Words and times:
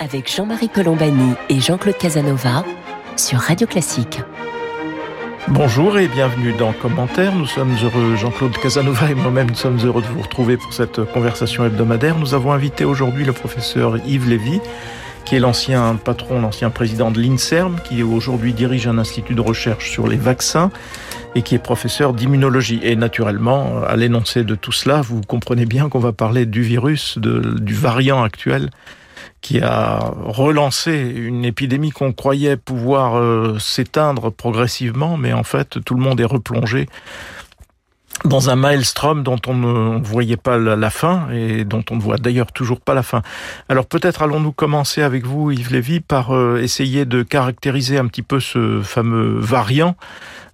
Avec 0.00 0.34
Jean-Marie 0.34 0.70
Colombani 0.70 1.34
et 1.50 1.60
Jean-Claude 1.60 1.98
Casanova 1.98 2.64
sur 3.16 3.38
Radio 3.38 3.66
Classique. 3.66 4.20
Bonjour 5.48 5.98
et 5.98 6.08
bienvenue 6.08 6.52
dans 6.52 6.72
Commentaire. 6.72 7.34
Nous 7.34 7.46
sommes 7.46 7.74
heureux, 7.82 8.16
Jean-Claude 8.16 8.56
Casanova 8.56 9.10
et 9.10 9.14
moi-même, 9.14 9.48
nous 9.48 9.56
sommes 9.56 9.78
heureux 9.84 10.00
de 10.00 10.06
vous 10.06 10.22
retrouver 10.22 10.56
pour 10.56 10.72
cette 10.72 11.04
conversation 11.12 11.66
hebdomadaire. 11.66 12.18
Nous 12.18 12.32
avons 12.32 12.52
invité 12.52 12.84
aujourd'hui 12.84 13.24
le 13.24 13.32
professeur 13.32 13.98
Yves 14.06 14.28
Lévy, 14.28 14.60
qui 15.26 15.36
est 15.36 15.40
l'ancien 15.40 15.96
patron, 15.96 16.40
l'ancien 16.40 16.70
président 16.70 17.10
de 17.10 17.20
l'INSERM, 17.20 17.80
qui 17.84 18.02
aujourd'hui 18.02 18.54
dirige 18.54 18.86
un 18.86 18.96
institut 18.96 19.34
de 19.34 19.42
recherche 19.42 19.90
sur 19.90 20.06
les 20.06 20.16
vaccins 20.16 20.70
et 21.34 21.42
qui 21.42 21.54
est 21.54 21.58
professeur 21.58 22.12
d'immunologie. 22.12 22.80
Et 22.82 22.96
naturellement, 22.96 23.82
à 23.86 23.96
l'énoncé 23.96 24.44
de 24.44 24.54
tout 24.54 24.72
cela, 24.72 25.00
vous 25.00 25.20
comprenez 25.20 25.66
bien 25.66 25.88
qu'on 25.88 25.98
va 25.98 26.12
parler 26.12 26.46
du 26.46 26.62
virus, 26.62 27.18
du 27.18 27.74
variant 27.74 28.22
actuel 28.22 28.70
qui 29.44 29.60
a 29.60 29.98
relancé 30.22 30.92
une 31.14 31.44
épidémie 31.44 31.90
qu'on 31.90 32.14
croyait 32.14 32.56
pouvoir 32.56 33.18
euh, 33.18 33.58
s'éteindre 33.58 34.32
progressivement, 34.32 35.18
mais 35.18 35.34
en 35.34 35.44
fait 35.44 35.84
tout 35.84 35.94
le 35.94 36.00
monde 36.00 36.18
est 36.18 36.24
replongé 36.24 36.88
dans 38.24 38.48
un 38.48 38.56
maelstrom 38.56 39.22
dont 39.22 39.40
on 39.46 39.54
ne 39.54 40.02
voyait 40.02 40.36
pas 40.36 40.56
la 40.56 40.90
fin 40.90 41.28
et 41.30 41.64
dont 41.64 41.84
on 41.90 41.96
ne 41.96 42.00
voit 42.00 42.16
d'ailleurs 42.16 42.52
toujours 42.52 42.80
pas 42.80 42.94
la 42.94 43.02
fin. 43.02 43.22
Alors 43.68 43.86
peut-être 43.86 44.22
allons-nous 44.22 44.52
commencer 44.52 45.02
avec 45.02 45.26
vous, 45.26 45.50
Yves 45.50 45.72
Lévy, 45.72 46.00
par 46.00 46.34
euh, 46.34 46.60
essayer 46.62 47.04
de 47.04 47.22
caractériser 47.22 47.98
un 47.98 48.06
petit 48.06 48.22
peu 48.22 48.40
ce 48.40 48.80
fameux 48.82 49.38
variant 49.38 49.96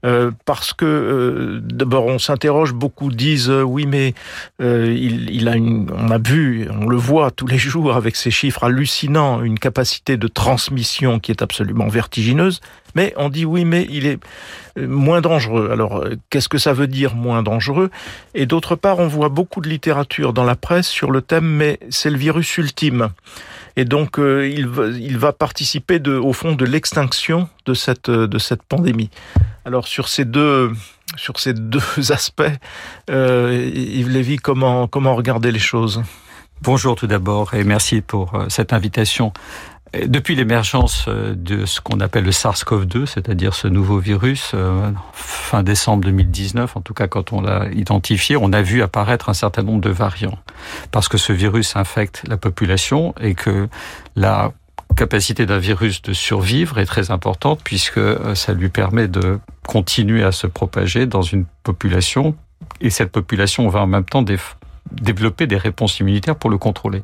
euh, 0.06 0.30
parce 0.46 0.72
que 0.72 0.86
euh, 0.86 1.60
d'abord 1.62 2.06
on 2.06 2.18
s'interroge, 2.18 2.72
beaucoup 2.72 3.10
disent 3.10 3.50
euh, 3.50 3.62
oui 3.62 3.84
mais 3.86 4.14
il, 4.58 5.28
il, 5.30 5.46
a 5.46 5.56
une, 5.56 5.90
on 5.94 6.10
a 6.10 6.16
vu, 6.16 6.68
on 6.70 6.86
le 6.86 6.96
voit 6.96 7.30
tous 7.30 7.46
les 7.46 7.58
jours 7.58 7.94
avec 7.94 8.16
ces 8.16 8.30
chiffres 8.30 8.64
hallucinants, 8.64 9.42
une 9.42 9.58
capacité 9.58 10.16
de 10.16 10.26
transmission 10.26 11.18
qui 11.18 11.32
est 11.32 11.42
absolument 11.42 11.88
vertigineuse. 11.88 12.60
Mais 12.94 13.12
on 13.16 13.28
dit 13.28 13.44
oui, 13.44 13.64
mais 13.64 13.86
il 13.90 14.06
est 14.06 14.18
moins 14.76 15.20
dangereux. 15.20 15.70
Alors, 15.72 16.04
qu'est-ce 16.30 16.48
que 16.48 16.58
ça 16.58 16.72
veut 16.72 16.86
dire 16.86 17.14
moins 17.14 17.42
dangereux? 17.42 17.90
Et 18.34 18.46
d'autre 18.46 18.76
part, 18.76 18.98
on 18.98 19.08
voit 19.08 19.28
beaucoup 19.28 19.60
de 19.60 19.68
littérature 19.68 20.32
dans 20.32 20.44
la 20.44 20.56
presse 20.56 20.88
sur 20.88 21.10
le 21.10 21.22
thème, 21.22 21.46
mais 21.46 21.78
c'est 21.90 22.10
le 22.10 22.16
virus 22.16 22.56
ultime. 22.56 23.08
Et 23.76 23.84
donc, 23.84 24.16
il, 24.18 24.66
va, 24.66 24.86
il 24.88 25.18
va 25.18 25.32
participer 25.32 26.00
au 26.08 26.32
fond 26.32 26.52
de 26.52 26.64
l'extinction 26.64 27.48
de 27.66 27.74
cette, 27.74 28.10
pandémie. 28.68 29.10
Alors 29.64 29.86
sur 29.88 30.08
ces 30.08 30.24
deux 30.24 30.72
aspects, 32.10 32.42
euh, 33.10 33.70
Yves 33.74 34.08
Lévy, 34.08 34.36
comment 34.36 34.88
regarder 35.14 35.52
les 35.52 35.58
choses? 35.58 36.02
Bonjour 36.62 36.94
tout 36.94 37.06
d'abord 37.06 37.54
et 37.54 37.64
merci 37.64 38.02
pour 38.02 38.34
euh, 38.34 38.44
cette 38.50 38.74
invitation. 38.74 39.32
Depuis 39.92 40.36
l'émergence 40.36 41.06
euh, 41.08 41.34
de 41.34 41.66
ce 41.66 41.80
qu'on 41.80 41.98
appelle 41.98 42.24
le 42.24 42.30
SARS-CoV-2, 42.30 43.06
c'est-à-dire 43.06 43.54
ce 43.54 43.66
nouveau 43.66 43.98
virus, 43.98 44.52
euh, 44.54 44.92
fin 45.12 45.64
décembre 45.64 46.04
2019, 46.04 46.76
en 46.76 46.80
tout 46.80 46.94
cas 46.94 47.08
quand 47.08 47.32
on 47.32 47.40
l'a 47.40 47.68
identifié, 47.72 48.36
on 48.36 48.52
a 48.52 48.62
vu 48.62 48.82
apparaître 48.82 49.28
un 49.28 49.34
certain 49.34 49.62
nombre 49.62 49.80
de 49.80 49.90
variants. 49.90 50.38
Parce 50.92 51.08
que 51.08 51.18
ce 51.18 51.32
virus 51.32 51.74
infecte 51.74 52.22
la 52.28 52.36
population 52.36 53.14
et 53.20 53.34
que 53.34 53.68
la 54.14 54.52
capacité 54.96 55.44
d'un 55.44 55.58
virus 55.58 56.02
de 56.02 56.12
survivre 56.12 56.78
est 56.78 56.86
très 56.86 57.10
importante 57.10 57.60
puisque 57.64 57.98
euh, 57.98 58.36
ça 58.36 58.52
lui 58.52 58.68
permet 58.68 59.08
de 59.08 59.40
continuer 59.66 60.22
à 60.22 60.30
se 60.30 60.46
propager 60.46 61.06
dans 61.06 61.22
une 61.22 61.46
population 61.64 62.36
et 62.80 62.90
cette 62.90 63.10
population 63.10 63.68
va 63.68 63.80
en 63.80 63.86
même 63.86 64.04
temps 64.04 64.22
développer 64.90 65.46
des 65.46 65.56
réponses 65.56 66.00
immunitaires 66.00 66.36
pour 66.36 66.50
le 66.50 66.58
contrôler. 66.58 67.02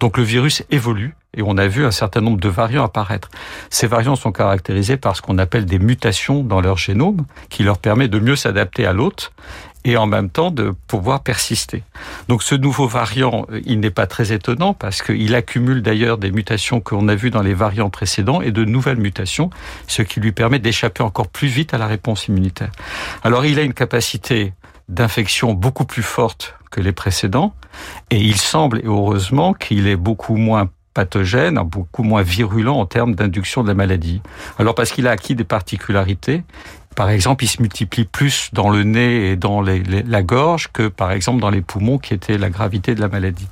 Donc 0.00 0.18
le 0.18 0.24
virus 0.24 0.62
évolue 0.70 1.14
et 1.36 1.42
on 1.42 1.58
a 1.58 1.66
vu 1.66 1.84
un 1.84 1.90
certain 1.90 2.20
nombre 2.20 2.40
de 2.40 2.48
variants 2.48 2.84
apparaître. 2.84 3.28
Ces 3.70 3.86
variants 3.86 4.16
sont 4.16 4.32
caractérisés 4.32 4.96
par 4.96 5.16
ce 5.16 5.22
qu'on 5.22 5.38
appelle 5.38 5.66
des 5.66 5.78
mutations 5.78 6.42
dans 6.42 6.60
leur 6.60 6.78
génome 6.78 7.24
qui 7.50 7.62
leur 7.62 7.78
permet 7.78 8.08
de 8.08 8.18
mieux 8.18 8.36
s'adapter 8.36 8.86
à 8.86 8.92
l'hôte 8.92 9.32
et 9.86 9.96
en 9.96 10.06
même 10.06 10.30
temps 10.30 10.50
de 10.50 10.74
pouvoir 10.88 11.22
persister. 11.22 11.84
Donc 12.28 12.42
ce 12.42 12.56
nouveau 12.56 12.88
variant, 12.88 13.46
euh, 13.52 13.60
il 13.64 13.78
n'est 13.78 13.92
pas 13.92 14.08
très 14.08 14.32
étonnant 14.32 14.74
parce 14.74 15.00
qu'il 15.00 15.34
accumule 15.34 15.80
d'ailleurs 15.80 16.18
des 16.18 16.32
mutations 16.32 16.80
qu'on 16.80 17.06
a 17.06 17.14
vues 17.14 17.30
dans 17.30 17.42
les 17.42 17.54
variants 17.54 17.88
précédents 17.88 18.42
et 18.42 18.50
de 18.50 18.64
nouvelles 18.64 18.98
mutations, 18.98 19.48
ce 19.86 20.02
qui 20.02 20.18
lui 20.18 20.32
permet 20.32 20.58
d'échapper 20.58 21.04
encore 21.04 21.28
plus 21.28 21.46
vite 21.46 21.72
à 21.72 21.78
la 21.78 21.86
réponse 21.86 22.26
immunitaire. 22.26 22.72
Alors 23.22 23.46
il 23.46 23.60
a 23.60 23.62
une 23.62 23.74
capacité 23.74 24.52
d'infection 24.88 25.54
beaucoup 25.54 25.84
plus 25.84 26.02
forte 26.02 26.54
que 26.76 26.82
les 26.82 26.92
précédents 26.92 27.54
et 28.10 28.20
il 28.20 28.36
semble, 28.36 28.80
et 28.80 28.84
heureusement, 28.84 29.54
qu'il 29.54 29.88
est 29.88 29.96
beaucoup 29.96 30.36
moins 30.36 30.68
pathogène, 30.92 31.58
beaucoup 31.64 32.02
moins 32.02 32.22
virulent 32.22 32.76
en 32.76 32.84
termes 32.86 33.14
d'induction 33.14 33.62
de 33.62 33.68
la 33.68 33.74
maladie. 33.74 34.20
Alors 34.58 34.74
parce 34.74 34.92
qu'il 34.92 35.06
a 35.06 35.10
acquis 35.10 35.34
des 35.34 35.44
particularités, 35.44 36.42
par 36.96 37.10
exemple, 37.10 37.44
il 37.44 37.48
se 37.48 37.60
multiplie 37.60 38.06
plus 38.06 38.48
dans 38.54 38.70
le 38.70 38.82
nez 38.82 39.30
et 39.30 39.36
dans 39.36 39.60
la 39.60 40.22
gorge 40.22 40.68
que, 40.72 40.88
par 40.88 41.12
exemple, 41.12 41.40
dans 41.42 41.50
les 41.50 41.60
poumons, 41.60 41.98
qui 41.98 42.14
était 42.14 42.38
la 42.38 42.48
gravité 42.48 42.94
de 42.94 43.02
la 43.02 43.08
maladie. 43.08 43.46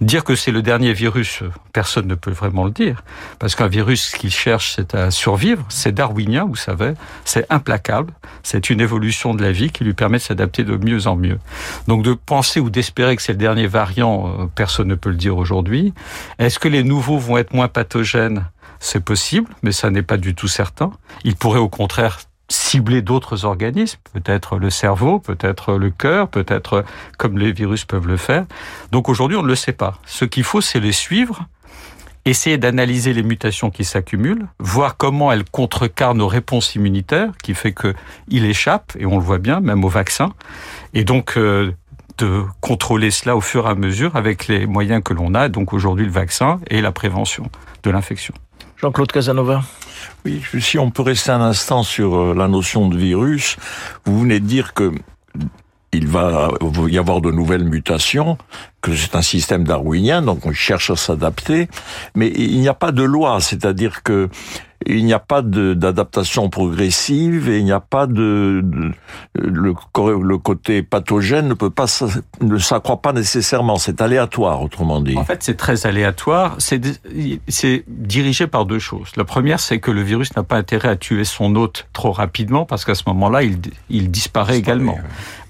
Dire 0.00 0.24
que 0.24 0.34
c'est 0.34 0.50
le 0.50 0.60
dernier 0.60 0.92
virus, 0.92 1.44
personne 1.72 2.08
ne 2.08 2.16
peut 2.16 2.32
vraiment 2.32 2.64
le 2.64 2.72
dire, 2.72 3.04
parce 3.38 3.54
qu'un 3.54 3.68
virus, 3.68 4.10
qu'il 4.10 4.32
cherche, 4.32 4.74
c'est 4.74 4.96
à 4.96 5.12
survivre. 5.12 5.64
C'est 5.68 5.92
darwinien, 5.92 6.44
vous 6.44 6.56
savez, 6.56 6.94
c'est 7.24 7.46
implacable. 7.48 8.12
C'est 8.42 8.70
une 8.70 8.80
évolution 8.80 9.34
de 9.34 9.42
la 9.42 9.52
vie 9.52 9.70
qui 9.70 9.84
lui 9.84 9.94
permet 9.94 10.18
de 10.18 10.22
s'adapter 10.22 10.64
de 10.64 10.76
mieux 10.76 11.06
en 11.06 11.14
mieux. 11.14 11.38
Donc, 11.86 12.02
de 12.02 12.14
penser 12.14 12.58
ou 12.58 12.70
d'espérer 12.70 13.14
que 13.14 13.22
c'est 13.22 13.32
le 13.32 13.38
dernier 13.38 13.68
variant, 13.68 14.26
euh, 14.26 14.46
personne 14.52 14.88
ne 14.88 14.96
peut 14.96 15.10
le 15.10 15.16
dire 15.16 15.36
aujourd'hui. 15.36 15.94
Est-ce 16.40 16.58
que 16.58 16.66
les 16.66 16.82
nouveaux 16.82 17.18
vont 17.18 17.38
être 17.38 17.54
moins 17.54 17.68
pathogènes? 17.68 18.46
C'est 18.80 19.04
possible, 19.04 19.48
mais 19.62 19.72
ça 19.72 19.90
n'est 19.90 20.02
pas 20.02 20.16
du 20.16 20.34
tout 20.34 20.48
certain. 20.48 20.90
Il 21.22 21.36
pourrait 21.36 21.58
au 21.58 21.68
contraire 21.68 22.18
cibler 22.50 23.00
d'autres 23.00 23.44
organismes, 23.44 24.00
peut-être 24.12 24.58
le 24.58 24.70
cerveau, 24.70 25.20
peut-être 25.20 25.74
le 25.74 25.90
cœur, 25.90 26.28
peut-être 26.28 26.84
comme 27.16 27.38
les 27.38 27.52
virus 27.52 27.84
peuvent 27.84 28.08
le 28.08 28.16
faire. 28.16 28.44
Donc 28.90 29.08
aujourd'hui, 29.08 29.36
on 29.36 29.42
ne 29.42 29.48
le 29.48 29.54
sait 29.54 29.72
pas. 29.72 29.98
Ce 30.04 30.24
qu'il 30.24 30.44
faut, 30.44 30.60
c'est 30.60 30.80
les 30.80 30.92
suivre, 30.92 31.46
essayer 32.24 32.58
d'analyser 32.58 33.12
les 33.12 33.22
mutations 33.22 33.70
qui 33.70 33.84
s'accumulent, 33.84 34.46
voir 34.58 34.96
comment 34.96 35.30
elles 35.32 35.44
contrecarrent 35.44 36.16
nos 36.16 36.26
réponses 36.26 36.74
immunitaires, 36.74 37.30
qui 37.42 37.54
fait 37.54 37.72
qu'il 37.72 38.44
échappe, 38.44 38.92
et 38.98 39.06
on 39.06 39.16
le 39.16 39.24
voit 39.24 39.38
bien, 39.38 39.60
même 39.60 39.84
au 39.84 39.88
vaccin, 39.88 40.32
et 40.92 41.04
donc 41.04 41.36
euh, 41.36 41.72
de 42.18 42.42
contrôler 42.60 43.12
cela 43.12 43.36
au 43.36 43.40
fur 43.40 43.66
et 43.66 43.70
à 43.70 43.74
mesure 43.76 44.16
avec 44.16 44.48
les 44.48 44.66
moyens 44.66 45.02
que 45.04 45.14
l'on 45.14 45.34
a, 45.34 45.48
donc 45.48 45.72
aujourd'hui 45.72 46.04
le 46.04 46.12
vaccin 46.12 46.60
et 46.68 46.80
la 46.80 46.90
prévention 46.90 47.48
de 47.84 47.90
l'infection. 47.90 48.34
Jean-Claude 48.80 49.12
Casanova. 49.12 49.62
Oui, 50.24 50.42
si 50.58 50.78
on 50.78 50.90
peut 50.90 51.02
rester 51.02 51.30
un 51.30 51.40
instant 51.40 51.82
sur 51.82 52.16
euh, 52.16 52.34
la 52.34 52.48
notion 52.48 52.88
de 52.88 52.96
virus, 52.96 53.56
vous 54.06 54.20
venez 54.20 54.40
de 54.40 54.46
dire 54.46 54.72
que 54.72 54.92
il 55.92 56.06
va 56.06 56.50
y 56.88 56.98
avoir 56.98 57.20
de 57.20 57.32
nouvelles 57.32 57.64
mutations, 57.64 58.38
que 58.80 58.94
c'est 58.94 59.16
un 59.16 59.22
système 59.22 59.64
darwinien, 59.64 60.22
donc 60.22 60.46
on 60.46 60.52
cherche 60.52 60.90
à 60.90 60.96
s'adapter, 60.96 61.68
mais 62.14 62.28
il 62.28 62.60
n'y 62.60 62.68
a 62.68 62.74
pas 62.74 62.92
de 62.92 63.02
loi, 63.02 63.40
c'est-à-dire 63.40 64.04
que 64.04 64.28
il 64.86 65.04
n'y 65.04 65.12
a 65.12 65.18
pas 65.18 65.42
d'adaptation 65.42 66.48
progressive 66.48 67.50
et 67.50 67.58
il 67.58 67.64
n'y 67.64 67.72
a 67.72 67.80
pas 67.80 68.06
de, 68.06 68.64
le, 69.34 69.74
le, 69.74 70.38
côté 70.38 70.82
pathogène 70.82 71.48
ne 71.48 71.54
peut 71.54 71.70
pas 71.70 71.84
ne 72.40 72.58
s'accroît 72.58 73.02
pas 73.02 73.12
nécessairement, 73.12 73.76
c'est 73.76 74.00
aléatoire 74.00 74.62
autrement 74.62 75.00
dit. 75.00 75.16
En 75.18 75.24
fait, 75.24 75.42
c'est 75.42 75.56
très 75.56 75.86
aléatoire, 75.86 76.56
c'est 76.58 76.80
c'est 77.48 77.84
dirigé 77.88 78.46
par 78.46 78.64
deux 78.64 78.78
choses. 78.78 79.10
La 79.16 79.24
première, 79.24 79.60
c'est 79.60 79.80
que 79.80 79.90
le 79.90 80.02
virus 80.02 80.34
n'a 80.34 80.44
pas 80.44 80.56
intérêt 80.56 80.88
à 80.88 80.96
tuer 80.96 81.24
son 81.24 81.54
hôte 81.56 81.86
trop 81.92 82.12
rapidement 82.12 82.64
parce 82.64 82.86
qu'à 82.86 82.94
ce 82.94 83.02
moment-là, 83.08 83.42
il, 83.42 83.58
il 83.90 84.10
disparaît 84.10 84.56
également. 84.56 84.98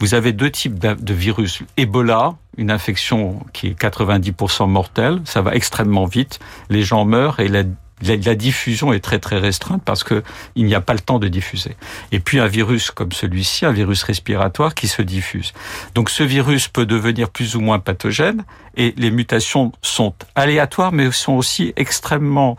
Vous 0.01 0.15
avez 0.15 0.33
deux 0.33 0.51
types 0.51 0.79
de 0.79 1.15
virus. 1.15 1.63
Ebola, 1.77 2.35
une 2.57 2.71
infection 2.71 3.41
qui 3.53 3.69
est 3.69 3.81
90% 3.81 4.69
mortelle, 4.69 5.21
ça 5.25 5.41
va 5.41 5.55
extrêmement 5.55 6.07
vite, 6.07 6.41
les 6.69 6.83
gens 6.83 7.05
meurent 7.05 7.39
et 7.39 7.49
la 7.49 7.63
la, 8.03 8.35
diffusion 8.35 8.93
est 8.93 9.01
très 9.01 9.19
très 9.19 9.39
restreinte 9.39 9.83
parce 9.85 10.05
que 10.05 10.23
il 10.57 10.65
n'y 10.65 10.75
a 10.75 10.81
pas 10.81 10.95
le 10.95 11.01
temps 11.01 11.19
de 11.19 11.29
diffuser. 11.29 11.77
Et 12.13 12.21
puis 12.21 12.41
un 12.41 12.47
virus 12.47 12.91
comme 12.91 13.13
celui-ci, 13.13 13.67
un 13.67 13.73
virus 13.73 14.03
respiratoire 14.03 14.75
qui 14.75 14.89
se 14.89 15.03
diffuse. 15.03 15.53
Donc 15.95 16.11
ce 16.11 16.23
virus 16.23 16.69
peut 16.69 16.87
devenir 16.87 17.31
plus 17.31 17.57
ou 17.57 17.61
moins 17.61 17.79
pathogène 17.79 18.45
et 18.77 18.95
les 18.97 19.11
mutations 19.11 19.73
sont 19.83 20.15
aléatoires 20.35 20.93
mais 20.93 21.11
sont 21.11 21.35
aussi 21.35 21.73
extrêmement 21.77 22.57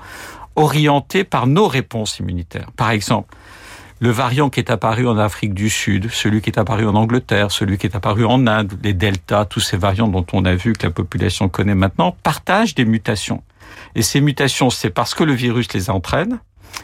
orientées 0.55 1.23
par 1.23 1.47
nos 1.47 1.67
réponses 1.67 2.19
immunitaires. 2.19 2.71
Par 2.75 2.91
exemple, 2.91 3.35
le 4.01 4.09
variant 4.09 4.49
qui 4.49 4.59
est 4.59 4.71
apparu 4.71 5.07
en 5.07 5.17
Afrique 5.17 5.53
du 5.53 5.69
Sud, 5.69 6.09
celui 6.11 6.41
qui 6.41 6.49
est 6.49 6.57
apparu 6.57 6.87
en 6.87 6.95
Angleterre, 6.95 7.51
celui 7.51 7.77
qui 7.77 7.85
est 7.85 7.95
apparu 7.95 8.25
en 8.25 8.47
Inde, 8.47 8.73
les 8.81 8.93
deltas, 8.93 9.45
tous 9.45 9.59
ces 9.59 9.77
variants 9.77 10.07
dont 10.07 10.25
on 10.33 10.43
a 10.43 10.55
vu 10.55 10.73
que 10.73 10.87
la 10.87 10.91
population 10.91 11.49
connaît 11.49 11.75
maintenant, 11.75 12.15
partagent 12.23 12.73
des 12.73 12.83
mutations. 12.83 13.43
Et 13.95 14.01
ces 14.01 14.21
mutations, 14.21 14.69
c'est 14.69 14.89
parce 14.89 15.13
que 15.13 15.23
le 15.23 15.33
virus 15.33 15.73
les 15.73 15.89
entraîne, 15.89 16.39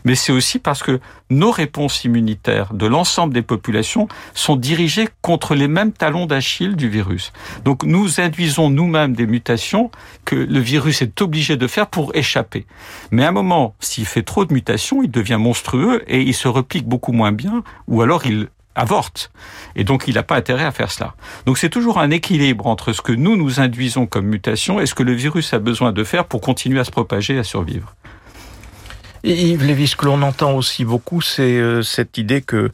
mais 0.05 0.15
c'est 0.15 0.31
aussi 0.31 0.59
parce 0.59 0.83
que 0.83 0.99
nos 1.29 1.51
réponses 1.51 2.03
immunitaires 2.03 2.73
de 2.73 2.85
l'ensemble 2.85 3.33
des 3.33 3.41
populations 3.41 4.07
sont 4.33 4.55
dirigées 4.55 5.09
contre 5.21 5.55
les 5.55 5.67
mêmes 5.67 5.91
talons 5.91 6.25
d'Achille 6.25 6.75
du 6.75 6.89
virus. 6.89 7.33
Donc 7.65 7.83
nous 7.83 8.19
induisons 8.19 8.69
nous-mêmes 8.69 9.13
des 9.13 9.27
mutations 9.27 9.91
que 10.25 10.35
le 10.35 10.59
virus 10.59 11.01
est 11.01 11.21
obligé 11.21 11.57
de 11.57 11.67
faire 11.67 11.87
pour 11.87 12.15
échapper. 12.15 12.65
Mais 13.11 13.23
à 13.23 13.29
un 13.29 13.31
moment, 13.31 13.75
s'il 13.79 14.05
fait 14.05 14.23
trop 14.23 14.45
de 14.45 14.53
mutations, 14.53 15.03
il 15.03 15.11
devient 15.11 15.37
monstrueux 15.39 16.03
et 16.07 16.21
il 16.21 16.33
se 16.33 16.47
replique 16.47 16.85
beaucoup 16.85 17.11
moins 17.11 17.31
bien, 17.31 17.63
ou 17.87 18.01
alors 18.01 18.25
il 18.25 18.47
avorte. 18.77 19.31
Et 19.75 19.83
donc, 19.83 20.05
il 20.07 20.15
n'a 20.15 20.23
pas 20.23 20.37
intérêt 20.37 20.63
à 20.63 20.71
faire 20.71 20.91
cela. 20.91 21.13
Donc, 21.45 21.57
c'est 21.57 21.69
toujours 21.69 21.99
un 21.99 22.11
équilibre 22.11 22.67
entre 22.67 22.93
ce 22.93 23.01
que 23.01 23.11
nous 23.11 23.35
nous 23.35 23.59
induisons 23.59 24.05
comme 24.05 24.25
mutation 24.25 24.79
et 24.79 24.85
ce 24.85 24.93
que 24.93 25.03
le 25.03 25.13
virus 25.13 25.53
a 25.53 25.59
besoin 25.59 25.91
de 25.91 26.03
faire 26.03 26.25
pour 26.25 26.41
continuer 26.41 26.79
à 26.79 26.83
se 26.83 26.91
propager 26.91 27.35
et 27.35 27.39
à 27.39 27.43
survivre. 27.43 27.93
Yves 29.23 29.65
Lévis, 29.65 29.87
ce 29.87 29.95
que 29.95 30.05
l'on 30.05 30.21
entend 30.21 30.53
aussi 30.53 30.85
beaucoup, 30.85 31.21
c'est 31.21 31.57
euh, 31.57 31.81
cette 31.81 32.17
idée 32.17 32.41
que 32.41 32.71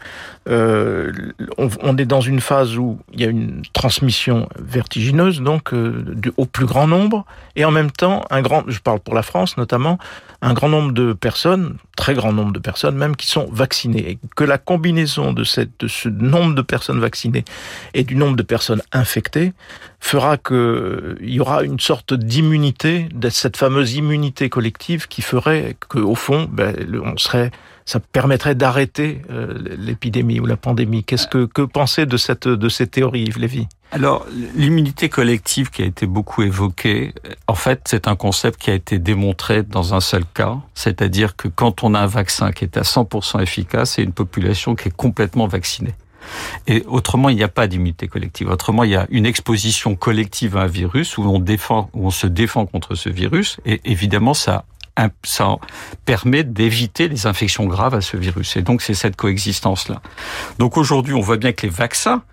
euh, 0.50 1.12
on, 1.58 1.98
est 1.98 2.06
dans 2.06 2.22
une 2.22 2.42
phase 2.42 2.78
où 2.78 3.00
il 3.14 3.22
y 3.22 3.24
a 3.24 3.30
une 3.30 3.64
transmission 3.74 4.50
vertigineuse, 4.60 5.42
donc 5.42 5.74
euh, 5.74 6.06
au 6.38 6.46
plus 6.46 6.66
grand 6.66 6.88
nombre, 6.88 7.26
et 7.56 7.66
en 7.66 7.72
même 7.72 7.92
temps, 7.92 8.26
un 8.30 8.42
grand, 8.42 8.64
je 8.68 8.80
parle 8.80 9.00
pour 9.00 9.16
la 9.16 9.24
France 9.24 9.58
notamment, 9.58 9.98
un 10.44 10.54
grand 10.54 10.68
nombre 10.68 10.92
de 10.92 11.14
personnes, 11.14 11.78
très 11.96 12.14
grand 12.14 12.34
nombre 12.34 12.52
de 12.52 12.60
personnes 12.60 12.98
même, 12.98 13.16
qui 13.16 13.28
sont 13.28 13.48
vaccinées, 13.50 14.12
et 14.12 14.20
que 14.36 14.44
la 14.44 14.58
combinaison 14.58 15.32
de, 15.32 15.46
cette, 15.46 15.72
de 15.80 15.88
ce 15.88 16.10
nombre 16.10 16.54
de 16.54 16.62
personnes 16.62 17.00
vaccinées 17.00 17.46
et 17.94 18.04
du 18.04 18.16
nombre 18.16 18.36
de 18.36 18.44
personnes 18.44 18.82
infectées 18.92 19.54
fera 20.02 20.38
qu'il 20.38 21.16
y 21.22 21.40
aura 21.40 21.64
une 21.64 21.80
sorte 21.80 22.14
d'immunité, 22.14 23.08
cette 23.30 23.56
fameuse 23.56 23.94
immunité 23.94 24.50
collective 24.50 25.08
qui 25.08 25.22
ferait 25.22 25.78
qu'au 25.88 26.14
fond, 26.14 26.50
ben, 26.52 26.76
on 27.04 27.18
serait 27.18 27.52
ça 27.86 28.00
permettrait 28.00 28.56
d'arrêter 28.56 29.22
euh, 29.30 29.58
l'épidémie 29.78 30.40
ou 30.40 30.46
la 30.46 30.58
pandémie. 30.58 31.04
Qu'est-ce 31.04 31.28
que, 31.28 31.46
que 31.46 31.62
pensez 31.62 32.06
de 32.06 32.18
cette 32.18 32.48
de 32.48 32.70
ces 32.70 32.88
théories, 32.88 33.24
Yves 33.24 33.40
Lévy? 33.40 33.68
Alors, 33.92 34.26
l'immunité 34.56 35.08
collective 35.08 35.70
qui 35.70 35.84
a 35.84 35.86
été 35.86 36.08
beaucoup 36.08 36.42
évoquée, 36.42 37.14
en 37.48 37.54
fait, 37.54 37.82
c'est 37.86 38.08
un 38.08 38.16
concept 38.16 38.60
qui 38.60 38.72
a 38.72 38.74
été 38.74 38.98
démontré 38.98 39.62
dans 39.62 39.94
un 39.94 40.00
seul 40.00 40.26
cas, 40.26 40.58
c'est-à-dire 40.74 41.36
que 41.36 41.48
quand 41.48 41.84
on 41.84 41.94
a 41.94 42.00
un 42.00 42.08
vaccin 42.08 42.52
qui 42.52 42.64
est 42.64 42.76
à 42.76 42.82
100% 42.82 43.42
efficace, 43.44 43.92
c'est 43.92 44.04
une 44.04 44.12
population 44.12 44.74
qui 44.74 44.88
est 44.88 44.96
complètement 44.96 45.46
vaccinée. 45.46 45.94
Et 46.68 46.84
autrement, 46.88 47.30
il 47.30 47.36
n'y 47.36 47.44
a 47.44 47.50
pas 47.50 47.68
d'immunité 47.68 48.08
collective. 48.08 48.50
Autrement, 48.50 48.84
il 48.84 48.92
y 48.92 48.96
a 48.96 49.06
une 49.10 49.26
exposition 49.26 49.96
collective 49.96 50.58
à 50.58 50.62
un 50.62 50.68
virus 50.68 51.18
où 51.18 51.24
on 51.24 51.40
défend, 51.40 51.90
où 51.94 52.08
on 52.08 52.12
se 52.12 52.28
défend 52.28 52.66
contre 52.66 52.96
ce 52.96 53.10
virus. 53.10 53.58
Et 53.66 53.82
évidemment, 53.86 54.34
ça 54.34 54.66
ça 55.24 55.56
permet 56.06 56.44
d'éviter 56.44 57.08
les 57.08 57.26
infections 57.26 57.66
graves 57.66 57.96
à 57.96 58.02
ce 58.02 58.18
virus. 58.18 58.56
Et 58.58 58.62
donc 58.62 58.82
c'est 58.82 58.94
cette 58.94 59.16
coexistence-là. 59.16 60.02
Donc 60.60 60.78
aujourd'hui, 60.78 61.14
on 61.14 61.22
voit 61.22 61.38
bien 61.38 61.52
que 61.52 61.64
les 61.64 61.72
vaccins, 61.72 62.24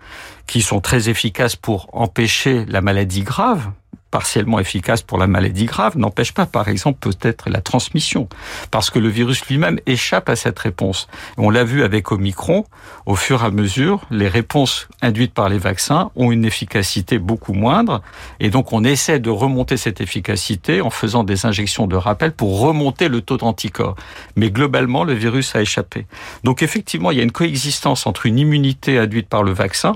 qui 0.47 0.61
sont 0.61 0.81
très 0.81 1.09
efficaces 1.09 1.55
pour 1.55 1.89
empêcher 1.93 2.65
la 2.65 2.81
maladie 2.81 3.23
grave, 3.23 3.71
partiellement 4.11 4.59
efficace 4.59 5.01
pour 5.01 5.17
la 5.17 5.25
maladie 5.25 5.65
grave 5.65 5.97
n'empêche 5.97 6.33
pas, 6.33 6.45
par 6.45 6.67
exemple, 6.67 6.99
peut-être 6.99 7.49
la 7.49 7.61
transmission, 7.61 8.27
parce 8.69 8.89
que 8.89 8.99
le 8.99 9.07
virus 9.07 9.43
lui-même 9.47 9.79
échappe 9.85 10.29
à 10.29 10.35
cette 10.35 10.59
réponse. 10.59 11.07
On 11.37 11.49
l'a 11.49 11.63
vu 11.63 11.83
avec 11.83 12.11
Omicron, 12.11 12.65
au 13.05 13.15
fur 13.15 13.41
et 13.41 13.45
à 13.45 13.51
mesure, 13.51 14.05
les 14.11 14.27
réponses 14.27 14.87
induites 15.01 15.33
par 15.33 15.49
les 15.49 15.57
vaccins 15.57 16.11
ont 16.15 16.31
une 16.31 16.45
efficacité 16.45 17.17
beaucoup 17.17 17.53
moindre, 17.53 18.01
et 18.39 18.49
donc 18.49 18.73
on 18.73 18.83
essaie 18.83 19.19
de 19.19 19.29
remonter 19.29 19.77
cette 19.77 20.01
efficacité 20.01 20.81
en 20.81 20.89
faisant 20.89 21.23
des 21.23 21.45
injections 21.45 21.87
de 21.87 21.95
rappel 21.95 22.33
pour 22.33 22.59
remonter 22.59 23.07
le 23.07 23.21
taux 23.21 23.37
d'anticorps. 23.37 23.95
Mais 24.35 24.51
globalement, 24.51 25.05
le 25.05 25.13
virus 25.13 25.55
a 25.55 25.61
échappé. 25.61 26.05
Donc 26.43 26.61
effectivement, 26.61 27.11
il 27.11 27.17
y 27.17 27.21
a 27.21 27.23
une 27.23 27.31
coexistence 27.31 28.05
entre 28.05 28.25
une 28.25 28.37
immunité 28.37 28.97
induite 28.97 29.29
par 29.29 29.43
le 29.43 29.53
vaccin, 29.53 29.95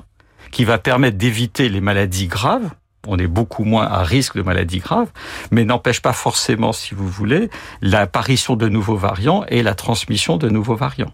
qui 0.55 0.63
va 0.63 0.77
permettre 0.77 1.17
d'éviter 1.17 1.67
les 1.67 1.81
maladies 1.81 2.27
graves, 2.27 2.69
on 3.05 3.17
est 3.19 3.27
beaucoup 3.27 3.65
moins 3.65 3.87
à 3.87 4.03
risque 4.03 4.37
de 4.37 4.41
maladies 4.41 4.79
graves, 4.79 5.09
mais 5.51 5.65
n'empêche 5.65 6.01
pas 6.01 6.13
forcément, 6.13 6.71
si 6.71 6.95
vous 6.95 7.09
voulez, 7.09 7.49
l'apparition 7.81 8.55
de 8.55 8.69
nouveaux 8.69 8.95
variants 8.95 9.43
et 9.49 9.63
la 9.63 9.73
transmission 9.73 10.37
de 10.37 10.47
nouveaux 10.47 10.77
variants. 10.77 11.11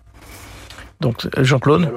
Donc, 0.99 1.27
Jean-Claude 1.39 1.91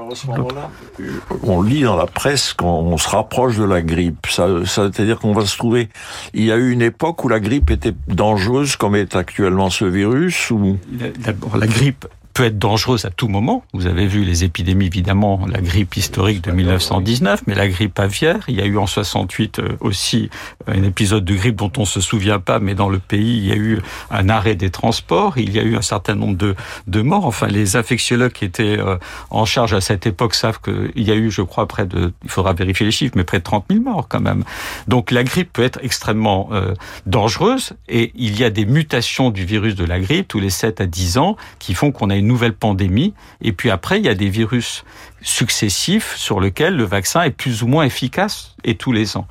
On 1.43 1.61
lit 1.61 1.82
dans 1.82 1.96
la 1.96 2.06
presse 2.06 2.55
qu'on 2.55 2.96
se 2.96 3.11
rapproche 3.11 3.58
de 3.58 3.64
la 3.64 3.82
grippe. 3.82 4.26
Ça, 4.31 4.64
ça 4.64 4.90
c'est-à-dire 4.90 5.19
qu'on 5.19 5.35
va 5.35 5.44
se 5.44 5.58
trouver... 5.58 5.90
Il 6.32 6.47
y 6.47 6.50
a 6.50 6.56
eu 6.56 6.70
une 6.70 6.81
époque 6.81 7.25
où 7.25 7.29
la 7.29 7.40
grippe 7.40 7.70
était 7.70 7.93
dangereuse, 8.08 8.76
comme 8.76 8.97
est 8.97 9.17
actuellement 9.17 9.69
ce 9.69 9.85
virus 9.85 10.50
ou... 10.50 10.79
D'abord, 11.19 11.58
la 11.58 11.67
grippe 11.67 12.06
peut 12.34 12.44
être 12.44 12.58
dangereuse 12.58 13.04
à 13.04 13.10
tout 13.10 13.28
moment. 13.28 13.64
Vous 13.72 13.86
avez 13.86 14.06
vu 14.06 14.25
les 14.25 14.42
épidémies, 14.44 14.86
évidemment, 14.86 15.46
la 15.50 15.60
grippe 15.60 15.96
historique 15.96 16.42
de 16.42 16.50
1919, 16.50 17.44
mais 17.46 17.54
la 17.54 17.69
grippe 17.69 17.98
aviaire. 17.98 18.40
Il 18.48 18.56
y 18.56 18.60
a 18.60 18.66
eu 18.66 18.76
en 18.76 18.86
68 18.86 19.60
euh, 19.60 19.69
aussi 19.81 20.31
un 20.66 20.82
épisode 20.82 21.25
de 21.25 21.34
grippe 21.34 21.56
dont 21.56 21.72
on 21.76 21.84
se 21.84 22.00
souvient 22.00 22.40
pas, 22.40 22.58
mais 22.58 22.75
dans 22.75 22.88
le 22.88 22.98
pays, 22.98 23.38
il 23.38 23.46
y 23.46 23.52
a 23.52 23.56
eu 23.56 23.81
un 24.10 24.28
arrêt 24.28 24.56
des 24.56 24.70
transports. 24.70 25.38
Il 25.38 25.52
y 25.54 25.60
a 25.60 25.62
eu 25.62 25.76
un 25.76 25.82
certain 25.82 26.16
nombre 26.16 26.36
de, 26.36 26.56
de 26.88 27.02
morts. 27.02 27.25
Enfin, 27.25 27.46
les 27.46 27.76
infectiologues 27.76 28.32
qui 28.32 28.44
étaient 28.44 28.78
euh, 28.78 28.96
en 29.30 29.44
charge 29.44 29.72
à 29.72 29.80
cette 29.80 30.06
époque 30.06 30.34
savent 30.34 30.60
qu'il 30.60 31.02
y 31.02 31.12
a 31.12 31.14
eu, 31.14 31.30
je 31.30 31.42
crois, 31.42 31.69
près 31.69 31.87
de, 31.87 32.12
il 32.25 32.30
faudra 32.30 32.52
vérifier 32.52 32.84
les 32.84 32.92
chiffres, 32.92 33.14
mais 33.16 33.25
près 33.25 33.38
de 33.38 33.44
30 33.44 33.66
000 33.70 33.82
morts 33.82 34.08
quand 34.08 34.20
même. 34.20 34.42
Donc 34.88 35.12
la 35.12 35.22
grippe 35.22 35.52
peut 35.52 35.62
être 35.62 35.78
extrêmement 35.82 36.48
euh, 36.52 36.75
dangereuse 37.06 37.75
et 37.88 38.12
il 38.16 38.38
y 38.38 38.44
a 38.44 38.50
des 38.50 38.66
mutations 38.66 39.30
du 39.30 39.44
virus 39.44 39.76
de 39.76 39.84
la 39.84 40.00
grippe 40.00 40.28
tous 40.28 40.40
les 40.40 40.50
7 40.50 40.80
à 40.80 40.87
10 40.87 41.19
ans 41.19 41.37
qui 41.58 41.75
font 41.75 41.92
qu'on 41.92 42.10
a 42.10 42.16
une 42.16 42.24
nouvelle 42.26 42.55
pandémie. 42.55 43.15
Et 43.41 43.53
puis 43.53 43.71
après, 43.71 43.99
il 43.99 44.05
y 44.05 44.09
a 44.09 44.15
des 44.15 44.29
virus 44.29 44.85
successifs 45.25 46.17
sur 46.17 46.41
lesquels 46.41 46.76
le 46.76 46.85
vaccin 46.85 47.23
est 47.23 47.31
plus 47.31 47.62
ou 47.62 47.67
moins 47.67 47.85
efficace 47.85 48.55
et 48.62 48.76
tous 48.76 48.93
les 48.93 49.17
ans. 49.17 49.26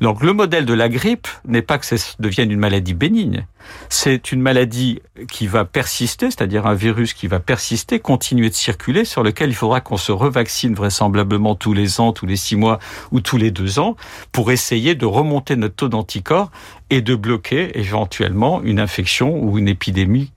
Donc 0.00 0.22
le 0.22 0.32
modèle 0.32 0.66
de 0.66 0.74
la 0.74 0.88
grippe 0.88 1.28
n'est 1.46 1.62
pas 1.62 1.78
que 1.78 1.86
ça 1.86 1.96
devienne 2.18 2.50
une 2.50 2.58
maladie 2.58 2.94
bénigne. 2.94 3.46
C'est 3.88 4.32
une 4.32 4.40
maladie 4.40 5.00
qui 5.30 5.46
va 5.46 5.64
persister, 5.64 6.26
c'est-à-dire 6.26 6.66
un 6.66 6.74
virus 6.74 7.12
qui 7.12 7.26
va 7.26 7.38
persister, 7.38 8.00
continuer 8.00 8.48
de 8.48 8.54
circuler, 8.54 9.04
sur 9.04 9.22
lequel 9.22 9.50
il 9.50 9.54
faudra 9.54 9.80
qu'on 9.80 9.96
se 9.96 10.12
revaccine 10.12 10.74
vraisemblablement 10.74 11.54
tous 11.54 11.72
les 11.72 12.00
ans, 12.00 12.12
tous 12.12 12.26
les 12.26 12.36
six 12.36 12.56
mois 12.56 12.78
ou 13.12 13.20
tous 13.20 13.36
les 13.36 13.50
deux 13.50 13.78
ans 13.78 13.96
pour 14.32 14.50
essayer 14.50 14.94
de 14.94 15.06
remonter 15.06 15.56
notre 15.56 15.74
taux 15.74 15.88
d'anticorps 15.88 16.50
et 16.90 17.00
de 17.00 17.14
bloquer 17.14 17.78
éventuellement 17.78 18.62
une 18.62 18.80
infection 18.80 19.38
ou 19.38 19.58
une 19.58 19.68
épidémie 19.68 20.32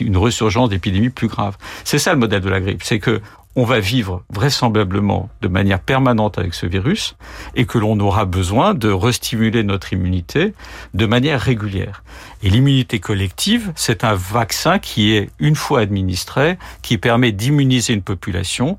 une 0.00 0.16
resurgence 0.16 0.68
d'épidémies 0.68 1.10
plus 1.10 1.28
grave. 1.28 1.56
C'est 1.84 1.98
ça 1.98 2.12
le 2.12 2.18
modèle 2.18 2.40
de 2.40 2.48
la 2.48 2.60
grippe, 2.60 2.82
c'est 2.82 2.98
que 2.98 3.20
on 3.56 3.64
va 3.64 3.80
vivre 3.80 4.22
vraisemblablement 4.30 5.28
de 5.42 5.48
manière 5.48 5.80
permanente 5.80 6.38
avec 6.38 6.54
ce 6.54 6.66
virus 6.66 7.16
et 7.56 7.66
que 7.66 7.78
l'on 7.78 7.98
aura 7.98 8.24
besoin 8.24 8.74
de 8.74 8.90
restimuler 8.90 9.64
notre 9.64 9.92
immunité 9.92 10.54
de 10.94 11.06
manière 11.06 11.40
régulière. 11.40 12.04
Et 12.44 12.50
l'immunité 12.50 13.00
collective, 13.00 13.72
c'est 13.74 14.04
un 14.04 14.14
vaccin 14.14 14.78
qui 14.78 15.14
est 15.14 15.30
une 15.40 15.56
fois 15.56 15.80
administré, 15.80 16.58
qui 16.82 16.96
permet 16.96 17.32
d'immuniser 17.32 17.92
une 17.92 18.02
population 18.02 18.78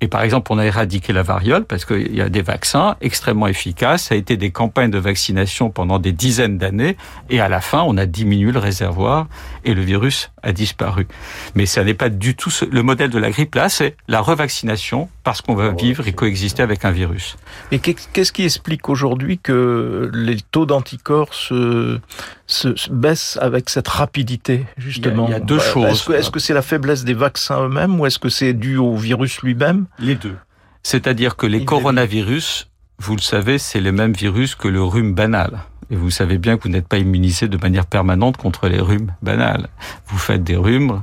et 0.00 0.06
par 0.06 0.22
exemple, 0.22 0.52
on 0.52 0.58
a 0.58 0.64
éradiqué 0.64 1.12
la 1.12 1.22
variole 1.22 1.64
parce 1.64 1.84
qu'il 1.84 2.14
y 2.14 2.20
a 2.20 2.28
des 2.28 2.42
vaccins 2.42 2.96
extrêmement 3.00 3.48
efficaces. 3.48 4.04
Ça 4.04 4.14
a 4.14 4.18
été 4.18 4.36
des 4.36 4.50
campagnes 4.50 4.90
de 4.90 4.98
vaccination 4.98 5.70
pendant 5.70 5.98
des 5.98 6.12
dizaines 6.12 6.56
d'années. 6.56 6.96
Et 7.30 7.40
à 7.40 7.48
la 7.48 7.60
fin, 7.60 7.82
on 7.82 7.96
a 7.96 8.06
diminué 8.06 8.52
le 8.52 8.60
réservoir 8.60 9.26
et 9.64 9.74
le 9.74 9.82
virus 9.82 10.30
a 10.48 10.52
disparu. 10.52 11.06
Mais 11.54 11.66
ça 11.66 11.84
n'est 11.84 11.94
pas 11.94 12.08
du 12.08 12.34
tout 12.34 12.50
le 12.70 12.82
modèle 12.82 13.10
de 13.10 13.18
la 13.18 13.30
grippe. 13.30 13.54
Là, 13.54 13.68
c'est 13.68 13.96
la 14.08 14.20
revaccination 14.20 15.08
parce 15.22 15.42
qu'on 15.42 15.54
va 15.54 15.70
vivre 15.70 16.08
et 16.08 16.12
coexister 16.12 16.62
avec 16.62 16.84
un 16.84 16.90
virus. 16.90 17.36
Et 17.70 17.78
qu'est-ce 17.78 18.32
qui 18.32 18.44
explique 18.44 18.88
aujourd'hui 18.88 19.38
que 19.38 20.10
les 20.12 20.40
taux 20.40 20.66
d'anticorps 20.66 21.34
se, 21.34 22.00
se, 22.46 22.90
baissent 22.90 23.38
avec 23.40 23.68
cette 23.68 23.88
rapidité, 23.88 24.64
justement? 24.78 25.26
Il 25.28 25.32
y 25.32 25.34
a, 25.34 25.40
deux 25.40 25.58
choses. 25.58 26.08
Est-ce 26.10 26.30
que 26.30 26.40
c'est 26.40 26.54
la 26.54 26.62
faiblesse 26.62 27.04
des 27.04 27.14
vaccins 27.14 27.62
eux-mêmes 27.64 28.00
ou 28.00 28.06
est-ce 28.06 28.18
que 28.18 28.30
c'est 28.30 28.54
dû 28.54 28.78
au 28.78 28.96
virus 28.96 29.42
lui-même? 29.42 29.86
Les 29.98 30.14
deux. 30.14 30.36
C'est-à-dire 30.82 31.36
que 31.36 31.46
les 31.46 31.64
coronavirus, 31.64 32.67
vous 32.98 33.16
le 33.16 33.22
savez, 33.22 33.58
c'est 33.58 33.80
le 33.80 33.92
même 33.92 34.12
virus 34.12 34.54
que 34.54 34.68
le 34.68 34.82
rhume 34.82 35.14
banal. 35.14 35.60
Et 35.90 35.96
vous 35.96 36.10
savez 36.10 36.36
bien 36.36 36.58
que 36.58 36.64
vous 36.64 36.68
n'êtes 36.68 36.86
pas 36.86 36.98
immunisé 36.98 37.48
de 37.48 37.56
manière 37.56 37.86
permanente 37.86 38.36
contre 38.36 38.68
les 38.68 38.78
rhumes 38.78 39.12
banals. 39.22 39.68
Vous 40.08 40.18
faites 40.18 40.44
des 40.44 40.56
rhumes 40.56 41.00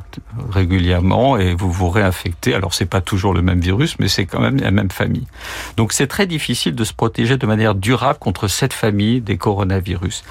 régulièrement 0.51 1.37
et 1.37 1.55
vous 1.55 1.71
vous 1.71 1.89
réinfectez. 1.89 2.53
Alors 2.53 2.75
c'est 2.75 2.85
pas 2.85 3.01
toujours 3.01 3.33
le 3.33 3.41
même 3.41 3.59
virus, 3.59 3.97
mais 3.97 4.07
c'est 4.07 4.27
quand 4.27 4.39
même 4.39 4.57
la 4.57 4.69
même 4.69 4.91
famille. 4.91 5.25
Donc 5.75 5.91
c'est 5.91 6.05
très 6.05 6.27
difficile 6.27 6.75
de 6.75 6.83
se 6.83 6.93
protéger 6.93 7.37
de 7.37 7.47
manière 7.47 7.73
durable 7.73 8.19
contre 8.19 8.47
cette 8.47 8.73
famille 8.73 9.21
des 9.21 9.37
coronavirus. 9.37 10.23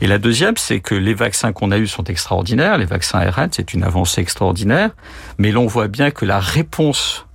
Et 0.00 0.08
la 0.08 0.18
deuxième, 0.18 0.56
c'est 0.56 0.80
que 0.80 0.96
les 0.96 1.14
vaccins 1.14 1.52
qu'on 1.52 1.70
a 1.70 1.78
eus 1.78 1.86
sont 1.86 2.04
extraordinaires. 2.04 2.78
Les 2.78 2.86
vaccins 2.86 3.20
ARN, 3.20 3.50
c'est 3.52 3.74
une 3.74 3.84
avancée 3.84 4.20
extraordinaire. 4.20 4.90
Mais 5.38 5.52
l'on 5.52 5.66
voit 5.66 5.88
bien 5.88 6.10
que 6.10 6.24
la 6.24 6.40
réponse 6.40 7.26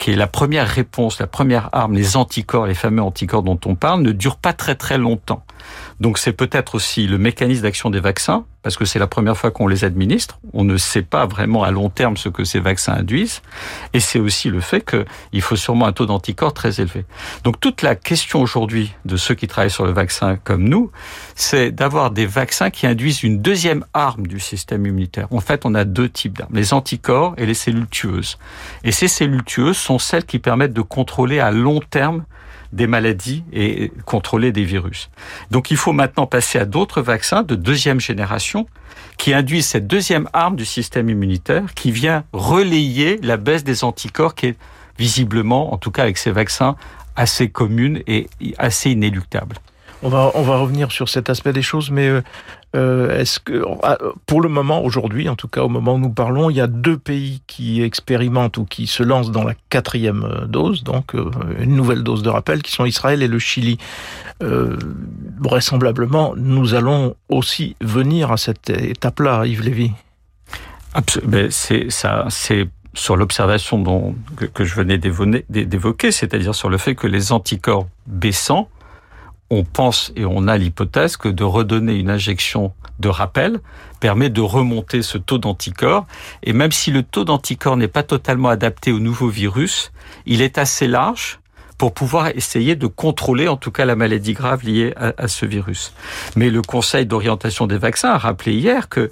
qui 0.00 0.10
est 0.10 0.16
la 0.16 0.26
première 0.26 0.66
réponse, 0.66 1.20
la 1.20 1.26
première 1.26 1.68
arme, 1.72 1.94
les 1.94 2.16
anticorps, 2.16 2.66
les 2.66 2.74
fameux 2.74 3.02
anticorps 3.02 3.42
dont 3.42 3.60
on 3.66 3.74
parle, 3.76 4.00
ne 4.00 4.12
dure 4.12 4.36
pas 4.36 4.54
très 4.54 4.74
très 4.74 4.96
longtemps. 4.96 5.44
Donc 6.00 6.18
c'est 6.18 6.32
peut-être 6.32 6.74
aussi 6.74 7.06
le 7.06 7.18
mécanisme 7.18 7.62
d'action 7.62 7.90
des 7.90 8.00
vaccins, 8.00 8.44
parce 8.62 8.76
que 8.76 8.84
c'est 8.84 8.98
la 8.98 9.06
première 9.06 9.36
fois 9.36 9.50
qu'on 9.50 9.66
les 9.66 9.84
administre. 9.84 10.38
On 10.52 10.64
ne 10.64 10.76
sait 10.76 11.02
pas 11.02 11.26
vraiment 11.26 11.62
à 11.62 11.70
long 11.70 11.88
terme 11.88 12.16
ce 12.16 12.28
que 12.28 12.44
ces 12.44 12.60
vaccins 12.60 12.92
induisent. 12.92 13.40
Et 13.94 14.00
c'est 14.00 14.18
aussi 14.18 14.50
le 14.50 14.60
fait 14.60 14.84
qu'il 14.84 15.42
faut 15.42 15.56
sûrement 15.56 15.86
un 15.86 15.92
taux 15.92 16.06
d'anticorps 16.06 16.52
très 16.52 16.80
élevé. 16.80 17.04
Donc 17.44 17.58
toute 17.60 17.82
la 17.82 17.94
question 17.94 18.42
aujourd'hui 18.42 18.92
de 19.04 19.16
ceux 19.16 19.34
qui 19.34 19.46
travaillent 19.46 19.70
sur 19.70 19.86
le 19.86 19.92
vaccin 19.92 20.36
comme 20.36 20.68
nous, 20.68 20.90
c'est 21.34 21.70
d'avoir 21.70 22.10
des 22.10 22.26
vaccins 22.26 22.70
qui 22.70 22.86
induisent 22.86 23.22
une 23.22 23.40
deuxième 23.40 23.84
arme 23.94 24.26
du 24.26 24.40
système 24.40 24.86
immunitaire. 24.86 25.28
En 25.30 25.40
fait, 25.40 25.64
on 25.64 25.74
a 25.74 25.84
deux 25.84 26.08
types 26.08 26.36
d'armes, 26.36 26.54
les 26.54 26.74
anticorps 26.74 27.34
et 27.38 27.46
les 27.46 27.54
cellules 27.54 27.88
tueuses. 27.88 28.38
Et 28.84 28.92
ces 28.92 29.08
cellules 29.08 29.44
tueuses 29.44 29.78
sont 29.78 29.98
celles 29.98 30.24
qui 30.24 30.38
permettent 30.38 30.74
de 30.74 30.82
contrôler 30.82 31.40
à 31.40 31.50
long 31.50 31.80
terme 31.80 32.24
des 32.72 32.86
maladies 32.86 33.44
et 33.52 33.92
contrôler 34.04 34.52
des 34.52 34.64
virus. 34.64 35.10
Donc 35.50 35.70
il 35.70 35.76
faut 35.76 35.92
maintenant 35.92 36.26
passer 36.26 36.58
à 36.58 36.64
d'autres 36.64 37.02
vaccins 37.02 37.42
de 37.42 37.54
deuxième 37.54 38.00
génération 38.00 38.66
qui 39.16 39.34
induisent 39.34 39.66
cette 39.66 39.86
deuxième 39.86 40.28
arme 40.32 40.56
du 40.56 40.64
système 40.64 41.10
immunitaire 41.10 41.74
qui 41.74 41.90
vient 41.90 42.24
relayer 42.32 43.18
la 43.22 43.36
baisse 43.36 43.64
des 43.64 43.84
anticorps 43.84 44.34
qui 44.34 44.46
est 44.46 44.56
visiblement, 44.98 45.72
en 45.72 45.78
tout 45.78 45.90
cas 45.90 46.02
avec 46.02 46.18
ces 46.18 46.30
vaccins, 46.30 46.76
assez 47.16 47.48
commune 47.48 48.02
et 48.06 48.28
assez 48.58 48.90
inéluctable. 48.90 49.56
On 50.02 50.08
va, 50.08 50.30
revenir 50.30 50.92
sur 50.92 51.10
cet 51.10 51.28
aspect 51.28 51.52
des 51.52 51.60
choses, 51.60 51.90
mais 51.90 52.08
euh, 52.08 52.22
euh, 52.74 53.18
est-ce 53.18 53.38
que, 53.38 53.62
ah, 53.82 53.98
pour 54.24 54.40
le 54.40 54.48
moment, 54.48 54.82
aujourd'hui, 54.82 55.28
en 55.28 55.36
tout 55.36 55.48
cas 55.48 55.62
au 55.62 55.68
moment 55.68 55.94
où 55.94 55.98
nous 55.98 56.10
parlons, 56.10 56.48
il 56.48 56.56
y 56.56 56.60
a 56.60 56.66
deux 56.66 56.96
pays 56.96 57.42
qui 57.46 57.82
expérimentent 57.82 58.56
ou 58.56 58.64
qui 58.64 58.86
se 58.86 59.02
lancent 59.02 59.30
dans 59.30 59.44
la 59.44 59.54
quatrième 59.68 60.24
euh, 60.24 60.46
dose, 60.46 60.84
donc 60.84 61.12
une 61.58 61.76
nouvelle 61.76 62.02
dose 62.02 62.22
de 62.22 62.30
rappel, 62.30 62.62
qui 62.62 62.72
sont 62.72 62.86
Israël 62.86 63.22
et 63.22 63.28
le 63.28 63.38
Chili. 63.38 63.76
vraisemblablement, 64.40 66.32
nous 66.36 66.74
allons 66.74 67.14
aussi 67.28 67.76
venir 67.82 68.32
à 68.32 68.38
cette 68.38 68.70
étape-là, 68.70 69.44
Yves 69.44 69.62
Lévy. 69.62 69.92
C'est 71.50 71.88
sur 72.94 73.16
l'observation 73.16 74.14
que, 74.36 74.46
que 74.46 74.64
je 74.64 74.74
venais 74.74 74.98
d'évoquer, 74.98 76.10
c'est-à-dire 76.10 76.54
sur 76.54 76.70
le 76.70 76.78
fait 76.78 76.94
que 76.94 77.06
les 77.06 77.32
anticorps 77.32 77.86
baissants 78.06 78.68
on 79.50 79.64
pense 79.64 80.12
et 80.16 80.24
on 80.24 80.46
a 80.46 80.56
l'hypothèse 80.56 81.16
que 81.16 81.28
de 81.28 81.44
redonner 81.44 81.94
une 81.94 82.10
injection 82.10 82.72
de 83.00 83.08
rappel 83.08 83.60
permet 83.98 84.30
de 84.30 84.40
remonter 84.40 85.02
ce 85.02 85.18
taux 85.18 85.38
d'anticorps. 85.38 86.06
Et 86.42 86.52
même 86.52 86.72
si 86.72 86.90
le 86.90 87.02
taux 87.02 87.24
d'anticorps 87.24 87.76
n'est 87.76 87.88
pas 87.88 88.02
totalement 88.02 88.48
adapté 88.48 88.92
au 88.92 89.00
nouveau 89.00 89.28
virus, 89.28 89.92
il 90.26 90.40
est 90.40 90.58
assez 90.58 90.86
large 90.86 91.40
pour 91.78 91.94
pouvoir 91.94 92.28
essayer 92.28 92.76
de 92.76 92.86
contrôler 92.86 93.48
en 93.48 93.56
tout 93.56 93.70
cas 93.70 93.86
la 93.86 93.96
maladie 93.96 94.34
grave 94.34 94.64
liée 94.64 94.92
à, 94.96 95.28
ce 95.28 95.46
virus. 95.46 95.94
Mais 96.36 96.50
le 96.50 96.60
Conseil 96.60 97.06
d'orientation 97.06 97.66
des 97.66 97.78
vaccins 97.78 98.10
a 98.10 98.18
rappelé 98.18 98.52
hier 98.52 98.88
que 98.90 99.10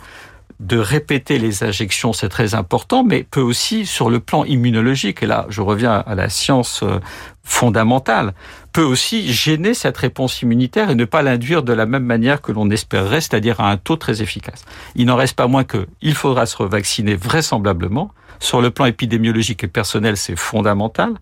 de 0.60 0.78
répéter 0.78 1.38
les 1.38 1.62
injections, 1.62 2.12
c'est 2.12 2.28
très 2.28 2.54
important, 2.54 3.04
mais 3.04 3.22
peut 3.22 3.40
aussi, 3.40 3.86
sur 3.86 4.10
le 4.10 4.18
plan 4.18 4.44
immunologique, 4.44 5.22
et 5.22 5.26
là 5.26 5.46
je 5.48 5.60
reviens 5.60 5.92
à 5.92 6.14
la 6.14 6.28
science 6.28 6.82
euh, 6.82 6.98
fondamentale, 7.44 8.34
peut 8.72 8.82
aussi 8.82 9.32
gêner 9.32 9.72
cette 9.72 9.96
réponse 9.96 10.42
immunitaire 10.42 10.90
et 10.90 10.94
ne 10.94 11.04
pas 11.04 11.22
l'induire 11.22 11.62
de 11.62 11.72
la 11.72 11.86
même 11.86 12.04
manière 12.04 12.40
que 12.40 12.50
l'on 12.50 12.70
espérerait, 12.70 13.20
c'est-à-dire 13.20 13.60
à 13.60 13.70
un 13.70 13.76
taux 13.76 13.96
très 13.96 14.20
efficace. 14.20 14.64
Il 14.96 15.06
n'en 15.06 15.16
reste 15.16 15.36
pas 15.36 15.46
moins 15.46 15.64
que 15.64 15.86
il 16.02 16.14
faudra 16.14 16.44
se 16.46 16.56
revacciner 16.56 17.14
vraisemblablement. 17.14 18.10
Sur 18.40 18.60
le 18.60 18.70
plan 18.70 18.84
épidémiologique 18.84 19.64
et 19.64 19.68
personnel, 19.68 20.16
c'est 20.16 20.36
fondamental, 20.36 21.14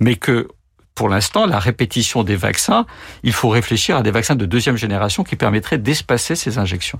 mais 0.00 0.16
que 0.16 0.48
pour 0.94 1.08
l'instant, 1.08 1.46
la 1.46 1.58
répétition 1.58 2.22
des 2.22 2.36
vaccins, 2.36 2.86
il 3.22 3.32
faut 3.32 3.48
réfléchir 3.48 3.96
à 3.96 4.02
des 4.02 4.10
vaccins 4.10 4.34
de 4.34 4.44
deuxième 4.44 4.76
génération 4.76 5.24
qui 5.24 5.36
permettraient 5.36 5.78
d'espacer 5.78 6.36
ces 6.36 6.58
injections. 6.58 6.98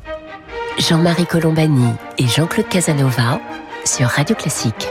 Jean-Marie 0.79 1.27
Colombani 1.27 1.93
et 2.19 2.27
Jean-Claude 2.27 2.69
Casanova 2.69 3.41
sur 3.85 4.07
Radio 4.07 4.35
Classique. 4.35 4.89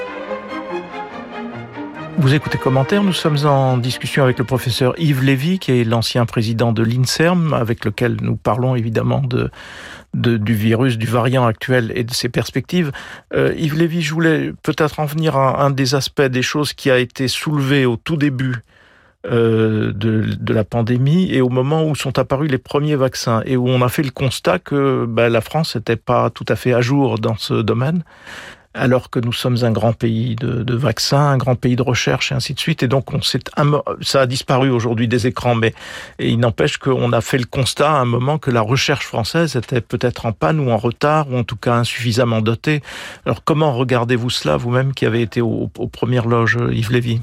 Vous 2.18 2.34
écoutez 2.34 2.58
Commentaire, 2.58 3.04
nous 3.04 3.14
sommes 3.14 3.46
en 3.46 3.78
discussion 3.78 4.24
avec 4.24 4.38
le 4.38 4.46
professeur 4.46 4.94
Yves 5.00 5.24
Lévy, 5.24 5.58
qui 5.60 5.72
est 5.72 5.84
l'ancien 5.84 6.26
président 6.26 6.72
de 6.72 6.84
l'INSERM, 6.84 7.54
avec 7.54 7.84
lequel 7.84 8.18
nous 8.22 8.36
parlons 8.36 8.76
évidemment 8.76 9.22
de, 9.22 9.50
du 10.14 10.54
virus, 10.54 10.98
du 10.98 11.08
variant 11.08 11.46
actuel 11.46 11.92
et 11.96 12.04
de 12.04 12.14
ses 12.14 12.30
perspectives. 12.30 12.92
Euh, 13.34 13.54
Yves 13.58 13.78
Lévy, 13.78 14.02
je 14.02 14.14
voulais 14.14 14.54
peut-être 14.62 15.00
en 15.00 15.06
venir 15.06 15.36
à 15.36 15.64
un 15.64 15.72
des 15.72 15.96
aspects 15.96 16.22
des 16.22 16.44
choses 16.44 16.74
qui 16.74 16.92
a 16.92 17.00
été 17.00 17.28
soulevé 17.28 17.86
au 17.86 17.98
tout 17.98 18.18
début 18.18 18.56
euh, 19.28 19.92
de, 19.94 20.36
de, 20.40 20.54
la 20.54 20.64
pandémie 20.64 21.32
et 21.32 21.42
au 21.42 21.50
moment 21.50 21.86
où 21.86 21.94
sont 21.96 22.18
apparus 22.18 22.50
les 22.50 22.58
premiers 22.58 22.96
vaccins 22.96 23.44
et 23.46 23.56
où 23.56 23.68
on 23.68 23.82
a 23.84 23.90
fait 23.90 24.02
le 24.02 24.10
constat 24.10 24.58
que 24.58 25.06
ben, 25.08 25.30
la 25.30 25.42
France 25.42 25.76
n'était 25.76 25.96
pas 25.96 26.32
tout 26.32 26.46
à 26.48 26.56
fait 26.56 26.74
à 26.74 26.82
jour 26.82 27.20
dans 27.20 27.38
ce 27.38 27.54
domaine 27.54 28.04
alors 28.74 29.10
que 29.10 29.20
nous 29.20 29.34
sommes 29.34 29.58
un 29.64 29.72
grand 29.72 29.94
pays 29.94 30.36
de, 30.36 30.64
de, 30.64 30.76
vaccins, 30.76 31.20
un 31.20 31.38
grand 31.38 31.56
pays 31.56 31.76
de 31.76 31.82
recherche 31.82 32.32
et 32.32 32.36
ainsi 32.36 32.54
de 32.54 32.60
suite. 32.60 32.84
Et 32.84 32.88
donc, 32.88 33.14
on 33.14 33.22
s'est, 33.22 33.40
ça 34.02 34.22
a 34.22 34.26
disparu 34.26 34.70
aujourd'hui 34.70 35.08
des 35.08 35.28
écrans, 35.28 35.56
mais 35.56 35.74
et 36.20 36.30
il 36.30 36.40
n'empêche 36.40 36.78
qu'on 36.78 37.12
a 37.12 37.22
fait 37.22 37.38
le 37.38 37.46
constat 37.46 37.92
à 37.92 38.00
un 38.00 38.06
moment 38.06 38.38
que 38.38 38.50
la 38.50 38.62
recherche 38.62 39.06
française 39.06 39.56
était 39.56 39.82
peut-être 39.82 40.26
en 40.26 40.32
panne 40.32 40.60
ou 40.60 40.72
en 40.72 40.78
retard, 40.78 41.30
ou 41.30 41.38
en 41.38 41.44
tout 41.44 41.58
cas 41.58 41.74
insuffisamment 41.74 42.42
dotée. 42.42 42.82
Alors, 43.26 43.44
comment 43.44 43.74
regardez-vous 43.74 44.30
cela, 44.30 44.58
vous-même 44.58 44.94
qui 44.94 45.06
avez 45.06 45.22
été 45.22 45.42
aux, 45.42 45.70
aux 45.78 45.88
premières 45.88 46.28
loges, 46.28 46.58
Yves 46.72 46.92
Lévy? 46.92 47.22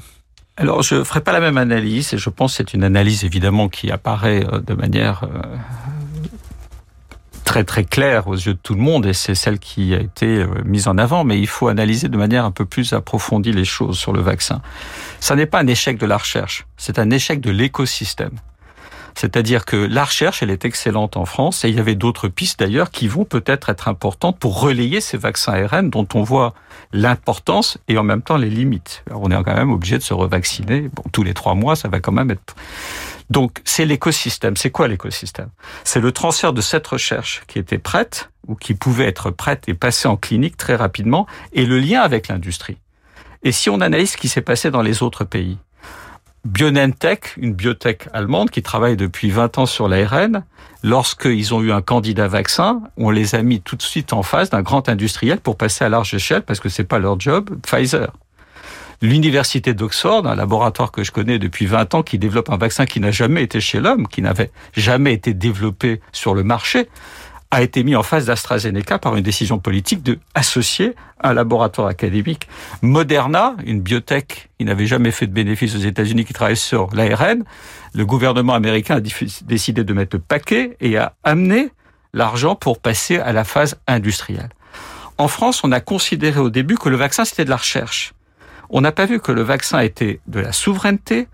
Alors, 0.59 0.83
je 0.83 0.95
ne 0.95 1.03
ferai 1.05 1.21
pas 1.21 1.31
la 1.31 1.39
même 1.39 1.57
analyse, 1.57 2.13
et 2.13 2.17
je 2.17 2.29
pense 2.29 2.51
que 2.51 2.57
c'est 2.57 2.73
une 2.73 2.83
analyse 2.83 3.23
évidemment 3.23 3.69
qui 3.69 3.91
apparaît 3.91 4.45
euh, 4.45 4.59
de 4.59 4.73
manière 4.73 5.23
euh, 5.23 5.41
très 7.45 7.63
très 7.63 7.85
claire 7.85 8.27
aux 8.27 8.35
yeux 8.35 8.55
de 8.55 8.59
tout 8.61 8.73
le 8.75 8.81
monde, 8.81 9.05
et 9.05 9.13
c'est 9.13 9.35
celle 9.35 9.57
qui 9.57 9.95
a 9.95 10.01
été 10.01 10.25
euh, 10.25 10.47
mise 10.65 10.89
en 10.89 10.97
avant, 10.97 11.23
mais 11.23 11.39
il 11.39 11.47
faut 11.47 11.69
analyser 11.69 12.09
de 12.09 12.17
manière 12.17 12.43
un 12.43 12.51
peu 12.51 12.65
plus 12.65 12.91
approfondie 12.91 13.53
les 13.53 13.63
choses 13.63 13.97
sur 13.97 14.11
le 14.11 14.19
vaccin. 14.19 14.61
Ça 15.21 15.37
n'est 15.37 15.45
pas 15.45 15.59
un 15.61 15.67
échec 15.67 15.97
de 15.97 16.05
la 16.05 16.17
recherche, 16.17 16.67
c'est 16.75 16.99
un 16.99 17.09
échec 17.09 17.39
de 17.39 17.51
l'écosystème. 17.51 18.37
C'est-à-dire 19.19 19.65
que 19.65 19.75
la 19.75 20.05
recherche, 20.05 20.43
elle 20.43 20.49
est 20.49 20.63
excellente 20.63 21.17
en 21.17 21.25
France 21.25 21.65
et 21.65 21.69
il 21.69 21.75
y 21.75 21.79
avait 21.81 21.95
d'autres 21.95 22.29
pistes 22.29 22.57
d'ailleurs 22.57 22.89
qui 22.89 23.09
vont 23.09 23.25
peut-être 23.25 23.67
être 23.69 23.89
importantes 23.89 24.39
pour 24.39 24.61
relayer 24.61 25.01
ces 25.01 25.17
vaccins 25.17 25.51
ARN 25.51 25.89
dont 25.89 26.07
on 26.13 26.23
voit 26.23 26.53
l'importance 26.93 27.77
et 27.89 27.97
en 27.97 28.03
même 28.03 28.21
temps 28.21 28.37
les 28.37 28.49
limites. 28.49 29.03
Alors 29.09 29.23
on 29.23 29.29
est 29.29 29.43
quand 29.43 29.55
même 29.55 29.73
obligé 29.73 29.97
de 29.97 30.03
se 30.03 30.13
revacciner. 30.13 30.89
Bon, 30.93 31.03
tous 31.11 31.23
les 31.23 31.33
trois 31.33 31.53
mois, 31.53 31.75
ça 31.75 31.89
va 31.89 31.99
quand 31.99 32.13
même 32.13 32.31
être... 32.31 32.55
Donc 33.29 33.59
c'est 33.65 33.83
l'écosystème. 33.83 34.55
C'est 34.55 34.71
quoi 34.71 34.87
l'écosystème? 34.87 35.49
C'est 35.83 35.99
le 35.99 36.13
transfert 36.13 36.53
de 36.53 36.61
cette 36.61 36.87
recherche 36.87 37.43
qui 37.47 37.59
était 37.59 37.77
prête 37.77 38.29
ou 38.47 38.55
qui 38.55 38.73
pouvait 38.73 39.07
être 39.07 39.31
prête 39.31 39.67
et 39.67 39.73
passer 39.73 40.07
en 40.07 40.15
clinique 40.15 40.55
très 40.55 40.77
rapidement 40.77 41.27
et 41.51 41.65
le 41.65 41.77
lien 41.77 41.99
avec 41.99 42.29
l'industrie. 42.29 42.77
Et 43.43 43.51
si 43.51 43.69
on 43.69 43.81
analyse 43.81 44.11
ce 44.11 44.17
qui 44.17 44.29
s'est 44.29 44.39
passé 44.41 44.71
dans 44.71 44.81
les 44.81 45.03
autres 45.03 45.25
pays, 45.25 45.57
BioNTech, 46.45 47.35
une 47.37 47.53
biotech 47.53 48.07
allemande 48.13 48.49
qui 48.49 48.61
travaille 48.61 48.95
depuis 48.95 49.29
20 49.29 49.57
ans 49.57 49.65
sur 49.65 49.87
l'ARN, 49.87 50.43
lorsqu'ils 50.83 51.53
ont 51.53 51.61
eu 51.61 51.71
un 51.71 51.81
candidat 51.81 52.27
vaccin, 52.27 52.81
on 52.97 53.09
les 53.09 53.35
a 53.35 53.41
mis 53.41 53.61
tout 53.61 53.75
de 53.75 53.81
suite 53.81 54.13
en 54.13 54.23
face 54.23 54.49
d'un 54.49 54.61
grand 54.61 54.87
industriel 54.87 55.39
pour 55.39 55.57
passer 55.57 55.83
à 55.83 55.89
large 55.89 56.13
échelle 56.13 56.43
parce 56.43 56.59
que 56.59 56.69
c'est 56.69 56.85
pas 56.85 56.99
leur 56.99 57.19
job, 57.19 57.49
Pfizer. 57.61 58.11
L'université 59.01 59.73
d'Oxford, 59.73 60.27
un 60.27 60.35
laboratoire 60.35 60.91
que 60.91 61.03
je 61.03 61.11
connais 61.11 61.39
depuis 61.39 61.65
20 61.65 61.95
ans 61.95 62.03
qui 62.03 62.19
développe 62.19 62.49
un 62.49 62.57
vaccin 62.57 62.85
qui 62.85 62.99
n'a 62.99 63.11
jamais 63.11 63.43
été 63.43 63.61
chez 63.61 63.79
l'homme, 63.79 64.07
qui 64.07 64.21
n'avait 64.21 64.51
jamais 64.73 65.13
été 65.13 65.33
développé 65.33 66.01
sur 66.11 66.33
le 66.33 66.43
marché, 66.43 66.89
a 67.51 67.63
été 67.63 67.83
mis 67.83 67.95
en 67.95 68.03
face 68.03 68.25
d'AstraZeneca 68.25 68.99
par 68.99 69.15
une 69.15 69.23
décision 69.23 69.57
politique 69.57 70.03
de 70.03 70.19
associer 70.35 70.95
un 71.21 71.33
laboratoire 71.33 71.87
académique. 71.87 72.47
Moderna, 72.83 73.55
une 73.65 73.81
biotech 73.81 74.49
qui 74.57 74.65
n'avait 74.65 74.85
jamais 74.85 75.11
fait 75.11 75.25
de 75.25 75.33
bénéfices 75.33 75.75
aux 75.75 75.79
États-Unis, 75.79 76.25
qui 76.25 76.33
travaille 76.33 76.57
sur 76.57 76.89
l'ARN, 76.93 77.43
le 77.93 78.05
gouvernement 78.05 78.53
américain 78.53 78.97
a 78.97 79.01
décidé 79.41 79.83
de 79.83 79.93
mettre 79.93 80.15
le 80.15 80.21
paquet 80.21 80.77
et 80.79 80.97
a 80.97 81.13
amené 81.23 81.69
l'argent 82.13 82.55
pour 82.55 82.79
passer 82.79 83.17
à 83.17 83.33
la 83.33 83.43
phase 83.43 83.79
industrielle. 83.87 84.49
En 85.17 85.27
France, 85.27 85.63
on 85.63 85.71
a 85.71 85.79
considéré 85.79 86.39
au 86.39 86.49
début 86.49 86.77
que 86.77 86.87
le 86.87 86.95
vaccin, 86.97 87.25
c'était 87.25 87.45
de 87.45 87.49
la 87.49 87.57
recherche. 87.57 88.13
On 88.69 88.81
n'a 88.81 88.91
pas 88.91 89.07
vu 89.07 89.19
que 89.19 89.31
le 89.31 89.41
vaccin 89.41 89.79
était 89.79 90.19
de 90.27 90.39
la 90.39 90.51
souveraineté, 90.51 91.27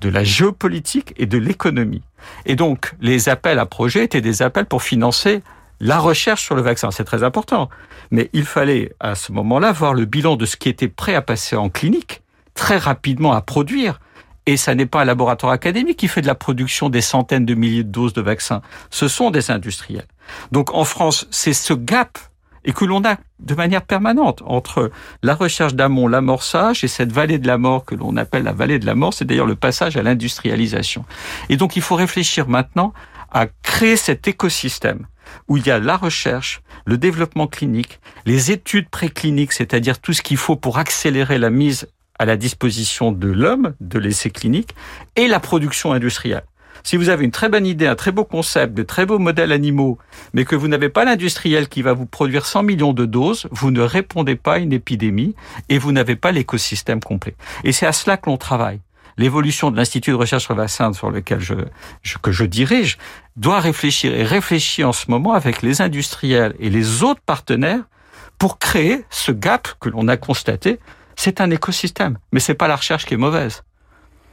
de 0.00 0.08
la 0.08 0.24
géopolitique 0.24 1.14
et 1.16 1.26
de 1.26 1.38
l'économie. 1.38 2.02
Et 2.44 2.56
donc, 2.56 2.92
les 3.00 3.28
appels 3.28 3.58
à 3.58 3.66
projets 3.66 4.04
étaient 4.04 4.20
des 4.20 4.42
appels 4.42 4.66
pour 4.66 4.82
financer 4.82 5.42
la 5.80 5.98
recherche 5.98 6.44
sur 6.44 6.54
le 6.54 6.62
vaccin, 6.62 6.90
c'est 6.90 7.04
très 7.04 7.22
important. 7.22 7.68
Mais 8.10 8.28
il 8.32 8.44
fallait 8.44 8.92
à 9.00 9.14
ce 9.14 9.32
moment-là 9.32 9.72
voir 9.72 9.94
le 9.94 10.04
bilan 10.04 10.36
de 10.36 10.46
ce 10.46 10.56
qui 10.56 10.68
était 10.68 10.88
prêt 10.88 11.14
à 11.14 11.22
passer 11.22 11.56
en 11.56 11.70
clinique, 11.70 12.22
très 12.54 12.76
rapidement 12.76 13.32
à 13.32 13.40
produire. 13.40 14.00
Et 14.46 14.56
ça 14.56 14.74
n'est 14.74 14.86
pas 14.86 15.02
un 15.02 15.04
laboratoire 15.04 15.52
académique 15.52 15.98
qui 15.98 16.08
fait 16.08 16.22
de 16.22 16.26
la 16.26 16.34
production 16.34 16.88
des 16.88 17.00
centaines 17.00 17.46
de 17.46 17.54
milliers 17.54 17.84
de 17.84 17.90
doses 17.90 18.12
de 18.12 18.22
vaccins. 18.22 18.62
Ce 18.90 19.08
sont 19.08 19.30
des 19.30 19.50
industriels. 19.50 20.06
Donc 20.52 20.74
en 20.74 20.84
France, 20.84 21.26
c'est 21.30 21.52
ce 21.52 21.72
gap 21.72 22.18
et 22.64 22.72
que 22.72 22.84
l'on 22.84 23.04
a 23.04 23.16
de 23.38 23.54
manière 23.54 23.82
permanente 23.82 24.42
entre 24.44 24.90
la 25.22 25.34
recherche 25.34 25.74
d'amont, 25.74 26.08
l'amorçage 26.08 26.84
et 26.84 26.88
cette 26.88 27.12
vallée 27.12 27.38
de 27.38 27.46
la 27.46 27.56
mort 27.56 27.84
que 27.84 27.94
l'on 27.94 28.16
appelle 28.16 28.42
la 28.42 28.52
vallée 28.52 28.78
de 28.78 28.86
la 28.86 28.94
mort, 28.94 29.14
c'est 29.14 29.24
d'ailleurs 29.24 29.46
le 29.46 29.56
passage 29.56 29.96
à 29.96 30.02
l'industrialisation. 30.02 31.04
Et 31.48 31.56
donc 31.56 31.76
il 31.76 31.82
faut 31.82 31.94
réfléchir 31.94 32.48
maintenant 32.48 32.92
à 33.30 33.46
créer 33.62 33.96
cet 33.96 34.28
écosystème 34.28 35.06
où 35.48 35.56
il 35.56 35.66
y 35.66 35.70
a 35.70 35.78
la 35.78 35.96
recherche, 35.96 36.62
le 36.84 36.98
développement 36.98 37.46
clinique, 37.46 38.00
les 38.26 38.50
études 38.50 38.88
précliniques, 38.88 39.52
c'est-à-dire 39.52 40.00
tout 40.00 40.12
ce 40.12 40.22
qu'il 40.22 40.36
faut 40.36 40.56
pour 40.56 40.78
accélérer 40.78 41.38
la 41.38 41.50
mise 41.50 41.88
à 42.18 42.24
la 42.24 42.36
disposition 42.36 43.12
de 43.12 43.28
l'homme 43.28 43.74
de 43.80 43.98
l'essai 43.98 44.30
clinique, 44.30 44.74
et 45.16 45.26
la 45.26 45.40
production 45.40 45.92
industrielle. 45.92 46.44
Si 46.82 46.96
vous 46.96 47.08
avez 47.08 47.24
une 47.24 47.30
très 47.30 47.48
bonne 47.48 47.66
idée, 47.66 47.86
un 47.86 47.94
très 47.94 48.12
beau 48.12 48.24
concept, 48.24 48.74
de 48.74 48.82
très 48.82 49.06
beaux 49.06 49.18
modèles 49.18 49.52
animaux, 49.52 49.98
mais 50.32 50.44
que 50.44 50.56
vous 50.56 50.68
n'avez 50.68 50.88
pas 50.88 51.04
l'industriel 51.04 51.68
qui 51.68 51.82
va 51.82 51.92
vous 51.92 52.06
produire 52.06 52.46
100 52.46 52.62
millions 52.62 52.92
de 52.92 53.04
doses, 53.04 53.48
vous 53.50 53.70
ne 53.70 53.80
répondez 53.80 54.36
pas 54.36 54.54
à 54.54 54.58
une 54.58 54.72
épidémie 54.72 55.34
et 55.68 55.78
vous 55.78 55.92
n'avez 55.92 56.16
pas 56.16 56.32
l'écosystème 56.32 57.00
complet. 57.00 57.34
Et 57.64 57.72
c'est 57.72 57.86
à 57.86 57.92
cela 57.92 58.16
que 58.16 58.30
l'on 58.30 58.38
travaille. 58.38 58.80
L'évolution 59.16 59.70
de 59.70 59.76
l'Institut 59.76 60.10
de 60.10 60.16
recherche 60.16 60.44
sur 60.44 60.54
le 60.54 60.60
vaccin 60.60 60.92
sur 60.92 61.10
lequel 61.10 61.40
je, 61.40 62.44
dirige 62.44 62.98
doit 63.36 63.60
réfléchir 63.60 64.14
et 64.14 64.24
réfléchit 64.24 64.84
en 64.84 64.92
ce 64.92 65.10
moment 65.10 65.32
avec 65.32 65.62
les 65.62 65.80
industriels 65.80 66.54
et 66.58 66.70
les 66.70 67.02
autres 67.02 67.20
partenaires 67.20 67.84
pour 68.38 68.58
créer 68.58 69.04
ce 69.10 69.32
gap 69.32 69.68
que 69.80 69.88
l'on 69.88 70.08
a 70.08 70.16
constaté. 70.16 70.80
C'est 71.16 71.40
un 71.40 71.50
écosystème, 71.50 72.18
mais 72.32 72.40
c'est 72.40 72.54
pas 72.54 72.68
la 72.68 72.76
recherche 72.76 73.04
qui 73.04 73.14
est 73.14 73.18
mauvaise. 73.18 73.62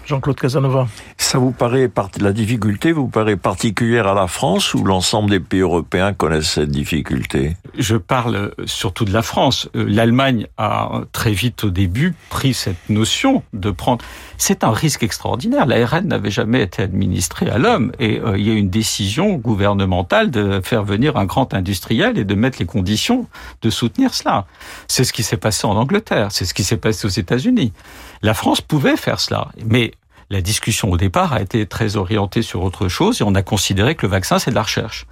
Jean-Claude 0.06 0.40
Casanova. 0.40 0.88
Ça 1.28 1.40
vous 1.40 1.52
paraît, 1.52 1.92
la 2.22 2.32
difficulté 2.32 2.94
vous 2.94 3.10
paraît 3.10 3.36
particulière 3.36 4.08
à 4.08 4.14
la 4.14 4.28
France 4.28 4.74
ou 4.74 4.86
l'ensemble 4.86 5.30
des 5.30 5.42
pays 5.42 5.60
européens 5.60 6.14
connaissent 6.14 6.52
cette 6.52 6.72
difficulté? 6.72 7.58
Je 7.78 7.98
parle 7.98 8.54
surtout 8.66 9.04
de 9.04 9.12
la 9.12 9.22
France. 9.22 9.68
Euh, 9.76 9.84
L'Allemagne 9.90 10.48
a 10.58 11.02
très 11.12 11.34
vite 11.34 11.66
au 11.66 11.70
début 11.70 12.16
pris 12.30 12.54
cette 12.54 12.90
notion 12.90 13.44
de 13.52 13.72
prendre... 13.72 14.06
C'est 14.38 14.64
un 14.64 14.72
risque 14.72 15.04
extraordinaire. 15.04 15.66
L'ARN 15.66 16.08
n'avait 16.08 16.32
jamais 16.32 16.62
été 16.62 16.82
administré 16.82 17.50
à 17.50 17.58
l'homme 17.58 17.92
et 18.00 18.22
euh, 18.22 18.38
il 18.38 18.48
y 18.48 18.50
a 18.50 18.54
une 18.54 18.70
décision 18.70 19.34
gouvernementale 19.34 20.32
de 20.32 20.62
faire 20.64 20.86
venir 20.86 21.18
un 21.18 21.26
grand 21.26 21.54
industriel 21.54 22.18
et 22.18 22.24
de 22.24 22.36
mettre 22.36 22.58
les 22.60 22.66
conditions 22.66 23.28
de 23.62 23.70
soutenir 23.70 24.14
cela. 24.14 24.46
C'est 24.88 25.04
ce 25.04 25.12
qui 25.12 25.24
s'est 25.24 25.36
passé 25.36 25.68
en 25.68 25.76
Angleterre, 25.76 26.30
c'est 26.32 26.46
ce 26.46 26.54
qui 26.54 26.64
s'est 26.64 26.78
passé 26.78 27.06
aux 27.06 27.10
États-Unis. 27.10 27.74
La 28.22 28.34
France 28.34 28.62
pouvait 28.62 28.96
faire 28.96 29.20
cela, 29.20 29.50
mais 29.66 29.92
la 30.30 30.42
discussion 30.42 30.92
au 30.92 30.98
départ 30.98 31.34
a 31.34 31.42
été 31.42 31.66
très 31.66 31.96
orientée 31.96 32.42
sur 32.42 32.64
autre 32.64 32.88
chose 32.88 33.22
et 33.22 33.24
on 33.24 33.36
a 33.36 33.44
considéré 33.44 33.96
que 33.96 34.06
le 34.06 34.12
vaccin, 34.12 34.40
c'est 34.40 34.52
de 34.52 34.56
la 34.56 34.64
recherche. 34.64 35.06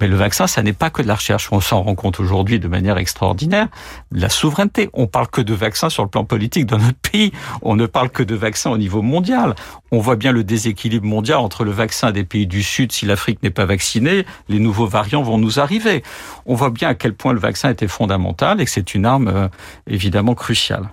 Mais 0.00 0.06
le 0.06 0.16
vaccin, 0.16 0.46
ça 0.46 0.62
n'est 0.62 0.72
pas 0.72 0.90
que 0.90 1.02
de 1.02 1.08
la 1.08 1.16
recherche. 1.16 1.48
On 1.50 1.60
s'en 1.60 1.82
rend 1.82 1.96
compte 1.96 2.20
aujourd'hui 2.20 2.60
de 2.60 2.68
manière 2.68 2.98
extraordinaire. 2.98 3.66
La 4.12 4.28
souveraineté. 4.28 4.90
On 4.92 5.08
parle 5.08 5.26
que 5.26 5.40
de 5.40 5.54
vaccins 5.54 5.90
sur 5.90 6.04
le 6.04 6.08
plan 6.08 6.24
politique 6.24 6.66
dans 6.66 6.78
notre 6.78 6.98
pays. 6.98 7.32
On 7.62 7.74
ne 7.74 7.86
parle 7.86 8.10
que 8.10 8.22
de 8.22 8.36
vaccins 8.36 8.70
au 8.70 8.78
niveau 8.78 9.02
mondial. 9.02 9.56
On 9.90 9.98
voit 9.98 10.14
bien 10.14 10.30
le 10.30 10.44
déséquilibre 10.44 11.06
mondial 11.06 11.38
entre 11.38 11.64
le 11.64 11.72
vaccin 11.72 12.12
des 12.12 12.22
pays 12.22 12.46
du 12.46 12.62
Sud. 12.62 12.92
Si 12.92 13.06
l'Afrique 13.06 13.42
n'est 13.42 13.50
pas 13.50 13.64
vaccinée, 13.64 14.24
les 14.48 14.60
nouveaux 14.60 14.86
variants 14.86 15.22
vont 15.22 15.38
nous 15.38 15.58
arriver. 15.58 16.04
On 16.46 16.54
voit 16.54 16.70
bien 16.70 16.90
à 16.90 16.94
quel 16.94 17.14
point 17.14 17.32
le 17.32 17.40
vaccin 17.40 17.70
était 17.70 17.88
fondamental 17.88 18.60
et 18.60 18.64
que 18.66 18.70
c'est 18.70 18.94
une 18.94 19.04
arme 19.04 19.28
euh, 19.28 19.48
évidemment 19.88 20.34
cruciale. 20.34 20.90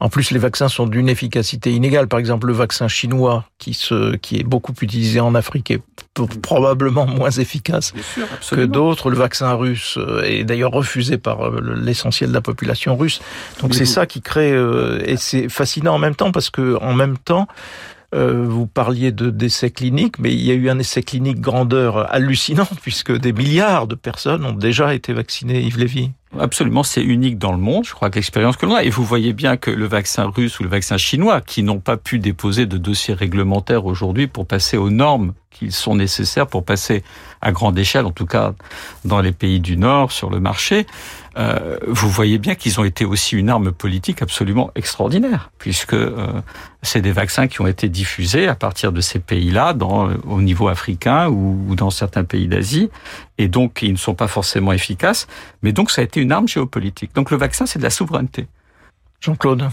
En 0.00 0.08
plus, 0.08 0.30
les 0.30 0.38
vaccins 0.38 0.68
sont 0.68 0.86
d'une 0.86 1.10
efficacité 1.10 1.72
inégale. 1.72 2.08
Par 2.08 2.18
exemple, 2.18 2.46
le 2.46 2.54
vaccin 2.54 2.88
chinois, 2.88 3.44
qui, 3.58 3.74
se, 3.74 4.16
qui 4.16 4.38
est 4.38 4.42
beaucoup 4.42 4.72
utilisé 4.80 5.20
en 5.20 5.34
Afrique, 5.34 5.70
est 5.70 5.82
probablement 6.40 7.06
moins 7.06 7.30
efficace 7.30 7.92
que 8.50 8.64
d'autres. 8.64 9.10
Le 9.10 9.16
vaccin 9.16 9.52
russe 9.52 9.98
euh, 9.98 10.22
est 10.22 10.44
d'ailleurs 10.44 10.72
refusé 10.72 11.18
par 11.18 11.46
euh, 11.46 11.76
l'essentiel 11.76 12.30
de 12.30 12.34
la 12.34 12.40
population 12.40 12.96
russe. 12.96 13.20
Donc 13.60 13.74
c'est 13.74 13.84
ça 13.84 14.06
qui 14.06 14.22
crée... 14.22 14.52
Euh, 14.52 15.02
et 15.04 15.18
c'est 15.18 15.50
fascinant 15.50 15.94
en 15.94 15.98
même 15.98 16.14
temps, 16.14 16.32
parce 16.32 16.48
que 16.48 16.78
en 16.80 16.94
même 16.94 17.18
temps, 17.18 17.46
vous 18.12 18.66
parliez 18.66 19.12
de 19.12 19.30
d'essais 19.30 19.70
cliniques, 19.70 20.18
mais 20.18 20.32
il 20.32 20.40
y 20.40 20.50
a 20.50 20.54
eu 20.54 20.68
un 20.68 20.80
essai 20.80 21.02
clinique 21.02 21.40
grandeur 21.40 22.12
hallucinant 22.12 22.66
puisque 22.82 23.16
des 23.16 23.32
milliards 23.32 23.86
de 23.86 23.94
personnes 23.94 24.44
ont 24.44 24.52
déjà 24.52 24.94
été 24.94 25.12
vaccinées, 25.12 25.60
Yves 25.60 25.78
Lévy. 25.78 26.10
Absolument, 26.38 26.84
c'est 26.84 27.02
unique 27.02 27.38
dans 27.38 27.52
le 27.52 27.58
monde. 27.58 27.84
Je 27.84 27.92
crois 27.92 28.08
que 28.08 28.14
l'expérience 28.14 28.56
que 28.56 28.64
l'on 28.64 28.76
a, 28.76 28.84
et 28.84 28.90
vous 28.90 29.04
voyez 29.04 29.32
bien 29.32 29.56
que 29.56 29.70
le 29.70 29.86
vaccin 29.86 30.26
russe 30.26 30.60
ou 30.60 30.62
le 30.62 30.68
vaccin 30.68 30.96
chinois, 30.96 31.40
qui 31.40 31.62
n'ont 31.62 31.80
pas 31.80 31.96
pu 31.96 32.18
déposer 32.18 32.66
de 32.66 32.78
dossier 32.78 33.14
réglementaire 33.14 33.84
aujourd'hui 33.84 34.28
pour 34.28 34.46
passer 34.46 34.76
aux 34.76 34.90
normes 34.90 35.32
qui 35.50 35.72
sont 35.72 35.96
nécessaires 35.96 36.46
pour 36.46 36.64
passer 36.64 37.02
à 37.40 37.52
grande 37.52 37.78
échelle, 37.78 38.06
en 38.06 38.12
tout 38.12 38.26
cas 38.26 38.54
dans 39.04 39.20
les 39.20 39.32
pays 39.32 39.60
du 39.60 39.76
Nord, 39.76 40.12
sur 40.12 40.30
le 40.30 40.38
marché, 40.40 40.86
euh, 41.36 41.76
vous 41.86 42.08
voyez 42.08 42.38
bien 42.38 42.54
qu'ils 42.54 42.80
ont 42.80 42.84
été 42.84 43.04
aussi 43.04 43.36
une 43.36 43.50
arme 43.50 43.72
politique 43.72 44.22
absolument 44.22 44.70
extraordinaire, 44.74 45.50
puisque 45.58 45.94
euh, 45.94 46.40
c'est 46.82 47.00
des 47.00 47.12
vaccins 47.12 47.48
qui 47.48 47.60
ont 47.60 47.66
été 47.66 47.88
diffusés 47.88 48.46
à 48.48 48.54
partir 48.54 48.92
de 48.92 49.00
ces 49.00 49.18
pays-là, 49.18 49.72
dans, 49.72 50.10
au 50.24 50.40
niveau 50.40 50.68
africain 50.68 51.28
ou, 51.28 51.66
ou 51.68 51.74
dans 51.74 51.90
certains 51.90 52.24
pays 52.24 52.46
d'Asie, 52.46 52.90
et 53.38 53.48
donc 53.48 53.80
ils 53.82 53.92
ne 53.92 53.98
sont 53.98 54.14
pas 54.14 54.28
forcément 54.28 54.72
efficaces, 54.72 55.26
mais 55.62 55.72
donc 55.72 55.90
ça 55.90 56.00
a 56.00 56.04
été 56.04 56.20
une 56.20 56.32
arme 56.32 56.48
géopolitique. 56.48 57.14
Donc 57.14 57.30
le 57.30 57.36
vaccin, 57.36 57.66
c'est 57.66 57.78
de 57.78 57.84
la 57.84 57.90
souveraineté. 57.90 58.46
Jean-Claude 59.20 59.68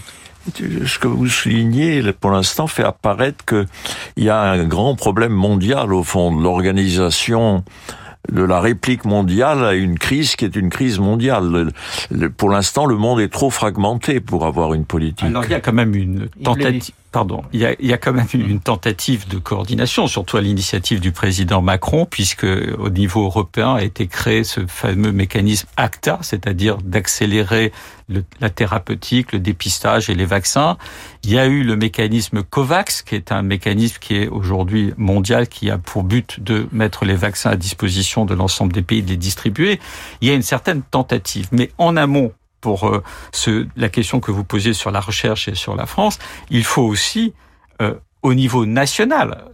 ce 0.56 0.98
que 0.98 1.08
vous 1.08 1.26
soulignez 1.26 2.02
pour 2.12 2.30
l'instant 2.30 2.66
fait 2.66 2.84
apparaître 2.84 3.44
qu'il 3.44 4.24
y 4.24 4.30
a 4.30 4.40
un 4.40 4.64
grand 4.64 4.94
problème 4.94 5.32
mondial 5.32 5.92
au 5.92 6.02
fond 6.02 6.34
de 6.34 6.42
l'organisation 6.42 7.64
de 8.32 8.42
la 8.42 8.60
réplique 8.60 9.04
mondiale 9.04 9.64
à 9.64 9.74
une 9.74 9.98
crise 9.98 10.36
qui 10.36 10.44
est 10.44 10.56
une 10.56 10.70
crise 10.70 10.98
mondiale. 10.98 11.70
pour 12.36 12.50
l'instant, 12.50 12.86
le 12.86 12.96
monde 12.96 13.20
est 13.20 13.32
trop 13.32 13.50
fragmenté 13.50 14.20
pour 14.20 14.46
avoir 14.46 14.74
une 14.74 14.84
politique. 14.84 15.26
Alors 15.26 15.44
il 15.44 15.50
y 15.50 15.54
a 15.54 15.60
quand 15.60 15.72
même 15.72 15.94
une 15.94 16.28
tentative 16.42 16.94
pardon, 17.10 17.42
il 17.52 17.60
y, 17.60 17.92
a, 17.92 17.98
quand 17.98 18.12
même 18.12 18.26
une 18.34 18.60
tentative 18.60 19.28
de 19.28 19.38
coordination, 19.38 20.06
surtout 20.06 20.36
à 20.36 20.40
l'initiative 20.40 21.00
du 21.00 21.12
président 21.12 21.62
Macron, 21.62 22.06
puisque 22.06 22.44
au 22.44 22.90
niveau 22.90 23.24
européen 23.24 23.74
a 23.74 23.82
été 23.82 24.06
créé 24.06 24.44
ce 24.44 24.66
fameux 24.66 25.12
mécanisme 25.12 25.68
ACTA, 25.76 26.18
c'est-à-dire 26.22 26.78
d'accélérer 26.78 27.72
la 28.40 28.50
thérapeutique, 28.50 29.32
le 29.32 29.38
dépistage 29.38 30.10
et 30.10 30.14
les 30.14 30.24
vaccins. 30.24 30.76
Il 31.24 31.30
y 31.30 31.38
a 31.38 31.46
eu 31.46 31.62
le 31.62 31.76
mécanisme 31.76 32.42
COVAX, 32.42 33.02
qui 33.02 33.14
est 33.14 33.32
un 33.32 33.42
mécanisme 33.42 33.98
qui 34.00 34.16
est 34.16 34.28
aujourd'hui 34.28 34.92
mondial, 34.96 35.48
qui 35.48 35.70
a 35.70 35.78
pour 35.78 36.04
but 36.04 36.40
de 36.40 36.68
mettre 36.72 37.04
les 37.04 37.16
vaccins 37.16 37.50
à 37.50 37.56
disposition 37.56 38.24
de 38.24 38.34
l'ensemble 38.34 38.72
des 38.72 38.82
pays, 38.82 39.02
de 39.02 39.08
les 39.08 39.16
distribuer. 39.16 39.80
Il 40.20 40.28
y 40.28 40.30
a 40.30 40.34
une 40.34 40.42
certaine 40.42 40.82
tentative, 40.82 41.48
mais 41.52 41.70
en 41.78 41.96
amont, 41.96 42.32
pour 42.60 42.88
euh, 42.88 43.02
ce, 43.32 43.66
la 43.76 43.88
question 43.88 44.20
que 44.20 44.30
vous 44.30 44.44
posiez 44.44 44.72
sur 44.72 44.90
la 44.90 45.00
recherche 45.00 45.48
et 45.48 45.54
sur 45.54 45.76
la 45.76 45.86
France, 45.86 46.18
il 46.50 46.64
faut 46.64 46.82
aussi, 46.82 47.34
euh, 47.80 47.94
au 48.22 48.34
niveau 48.34 48.66
national, 48.66 49.44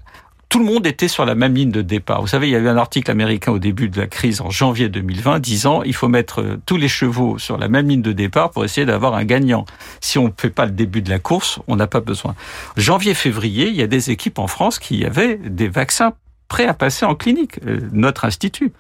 tout 0.49 0.61
le 0.61 0.67
monde 0.67 0.87
était 0.87 1.09
sur 1.09 1.25
la 1.25 1.35
même 1.35 1.55
ligne 1.55 1.73
de 1.73 1.83
départ. 1.83 2.21
Vous 2.21 2.29
savez, 2.29 2.47
il 2.47 2.53
y 2.53 2.57
a 2.57 2.61
eu 2.61 2.69
un 2.69 2.77
article 2.77 3.11
américain 3.11 3.51
au 3.51 3.59
début 3.59 3.89
de 3.89 4.01
la 4.01 4.07
crise 4.07 4.41
en 4.41 4.51
janvier 4.51 4.89
2020 4.89 5.41
disant 5.41 5.83
il 5.83 5.95
faut 5.95 6.07
mettre 6.07 6.43
euh, 6.43 6.61
tous 6.65 6.77
les 6.77 6.87
chevaux 6.87 7.39
sur 7.39 7.59
la 7.59 7.69
même 7.69 7.89
ligne 7.89 8.03
de 8.03 8.13
départ 8.13 8.51
pour 8.51 8.65
essayer 8.65 8.87
d'avoir 8.87 9.15
un 9.15 9.25
gagnant. 9.25 9.65
Si 10.01 10.19
on 10.19 10.29
ne 10.29 10.33
fait 10.37 10.51
pas 10.51 10.65
le 10.65 10.71
début 10.71 11.03
de 11.03 11.11
la 11.11 11.19
course, 11.19 11.59
on 11.67 11.77
n'a 11.77 11.87
pas 11.87 12.01
besoin. 12.01 12.35
Janvier-février, 12.77 13.69
il 13.69 13.75
y 13.75 13.83
a 13.83 13.89
des 13.89 14.11
équipes 14.11 14.39
en 14.39 14.47
France 14.47 14.79
qui 14.79 15.05
avaient 15.05 15.37
des 15.37 15.69
vaccins 15.69 16.13
prêts 16.47 16.67
à 16.67 16.75
passer 16.75 17.05
en 17.05 17.17
clinique. 17.17 17.59
Notre 17.93 18.25
institut 18.25 18.73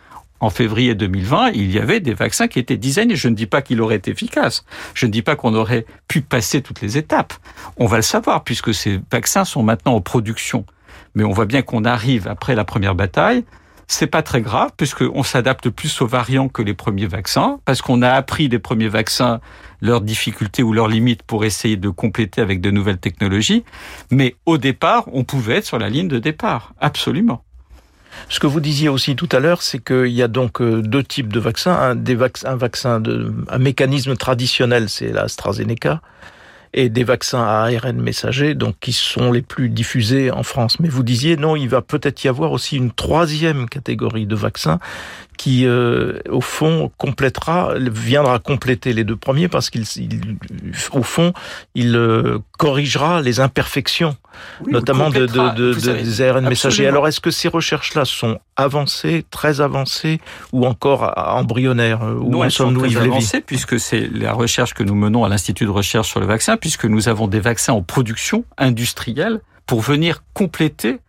en 0.44 0.50
février 0.50 0.94
2020, 0.94 1.52
il 1.54 1.72
y 1.72 1.78
avait 1.78 2.00
des 2.00 2.12
vaccins 2.12 2.48
qui 2.48 2.59
étaient 2.59 2.74
et 2.74 3.16
je 3.16 3.28
ne 3.28 3.35
dis 3.35 3.46
pas 3.46 3.62
qu'il 3.62 3.80
aurait 3.80 3.96
été 3.96 4.11
efficace. 4.11 4.64
Je 4.92 5.07
ne 5.07 5.11
dis 5.11 5.22
pas 5.22 5.37
qu'on 5.37 5.54
aurait 5.54 5.87
pu 6.07 6.20
passer 6.20 6.61
toutes 6.61 6.83
les 6.83 6.98
étapes. 6.98 7.33
On 7.78 7.87
va 7.87 7.96
le 7.96 8.02
savoir 8.02 8.44
puisque 8.44 8.74
ces 8.74 9.00
vaccins 9.11 9.44
sont 9.44 9.62
maintenant 9.62 9.94
en 9.94 10.00
production. 10.00 10.66
Mais 11.14 11.24
on 11.24 11.33
voit 11.33 11.46
bien 11.46 11.62
qu'on 11.62 11.85
arrive 11.85 12.28
après 12.28 12.54
la 12.54 12.64
première 12.64 12.94
bataille. 12.94 13.44
C'est 13.87 14.07
pas 14.07 14.22
très 14.22 14.42
grave 14.42 14.70
puisqu'on 14.76 15.22
s'adapte 15.22 15.70
plus 15.70 16.00
aux 16.02 16.07
variants 16.07 16.48
que 16.48 16.62
les 16.62 16.74
premiers 16.74 17.07
vaccins 17.07 17.59
parce 17.64 17.80
qu'on 17.80 18.02
a 18.02 18.11
appris 18.11 18.48
des 18.48 18.59
premiers 18.59 18.88
vaccins 18.88 19.40
leurs 19.80 20.00
difficultés 20.00 20.62
ou 20.62 20.72
leurs 20.72 20.88
limites 20.88 21.22
pour 21.22 21.44
essayer 21.44 21.76
de 21.76 21.88
compléter 21.88 22.40
avec 22.40 22.61
de 22.61 22.70
nouvelles 22.70 22.98
technologies. 22.98 23.64
Mais 24.11 24.37
au 24.46 24.59
départ, 24.59 25.04
on 25.12 25.24
pouvait 25.24 25.57
être 25.57 25.66
sur 25.66 25.78
la 25.78 25.88
ligne 25.88 26.09
de 26.09 26.18
départ. 26.18 26.74
Absolument. 26.80 27.44
Ce 28.29 28.40
que 28.40 28.46
vous 28.46 28.61
disiez 28.61 28.88
aussi 28.88 29.16
tout 29.16 29.29
à 29.33 29.40
l'heure, 29.40 29.62
c'est 29.62 29.83
qu'il 29.83 30.09
y 30.09 30.22
a 30.22 30.29
donc 30.29 30.61
euh, 30.61 30.83
deux 30.83 31.03
types 31.03 31.33
de 31.33 31.40
vaccins. 31.40 31.74
Un, 31.74 32.57
vaccin 32.57 33.00
de, 33.00 33.33
un 33.48 33.59
mécanisme 33.59 34.16
traditionnel, 34.16 34.88
c'est 34.88 35.12
l'AstraZeneca, 35.12 36.00
et 36.72 36.88
des 36.88 37.05
vaccins 37.05 37.42
à 37.42 37.68
ARN 37.68 38.00
messager, 38.00 38.55
donc 38.55 38.77
qui 38.81 38.92
sont 38.92 39.31
les 39.31 39.42
plus 39.42 39.68
diffusés 39.68 40.31
en 40.31 40.42
France. 40.42 40.81
Mais 40.81 40.88
vous 40.88 41.03
disiez 41.03 41.37
non, 41.37 41.55
il 41.57 41.68
va 41.68 41.83
peut-être 41.83 42.24
y 42.24 42.29
avoir 42.29 42.53
aussi 42.53 42.77
une 42.77 42.90
troisième 42.90 43.68
catégorie 43.68 44.27
de 44.27 44.35
vaccins 44.35 44.81
qui, 45.36 45.66
euh, 45.66 46.18
au 46.28 46.40
fond, 46.40 46.90
complétera, 46.96 47.74
viendra 47.78 48.38
compléter 48.38 48.92
les 48.92 49.04
deux 49.04 49.16
premiers 49.16 49.48
parce 49.48 49.70
qu'il, 49.70 49.84
au 50.92 51.02
fond, 51.02 51.32
il 51.74 51.96
euh, 51.96 52.38
corrigera 52.58 53.20
les 53.20 53.40
imperfections, 53.40 54.16
notamment 54.66 55.10
de, 55.10 55.26
de, 55.26 55.74
de, 55.74 55.74
des 55.74 56.22
ARN 56.22 56.48
messagers. 56.48 56.86
Alors, 56.86 57.08
est-ce 57.08 57.20
que 57.20 57.30
ces 57.30 57.48
recherches-là 57.48 58.04
sont 58.04 58.38
avancées, 58.56 59.24
très 59.30 59.60
avancées, 59.60 60.20
ou 60.52 60.66
encore 60.66 61.12
embryonnaires 61.16 62.00
Où 62.02 62.42
en 62.42 62.50
sommes-nous, 62.50 62.86
Yves 62.86 62.98
avancées, 62.98 63.40
puisque 63.40 63.78
c'est 63.80 64.08
la 64.12 64.32
recherche 64.32 64.74
que 64.74 64.82
nous 64.82 64.94
menons 64.94 65.24
à 65.24 65.28
l'Institut 65.28 65.64
de 65.64 65.70
recherche 65.70 66.08
sur 66.08 66.20
le 66.20 66.26
vaccin, 66.26 66.56
puisque 66.56 66.84
nous 66.84 67.08
avons 67.08 67.26
des 67.26 67.40
vaccins 67.40 67.72
en 67.72 67.82
production 67.82 68.44
industrielle 68.58 69.40
pour 69.66 69.80
venir 69.80 70.22
compléter 70.34 71.00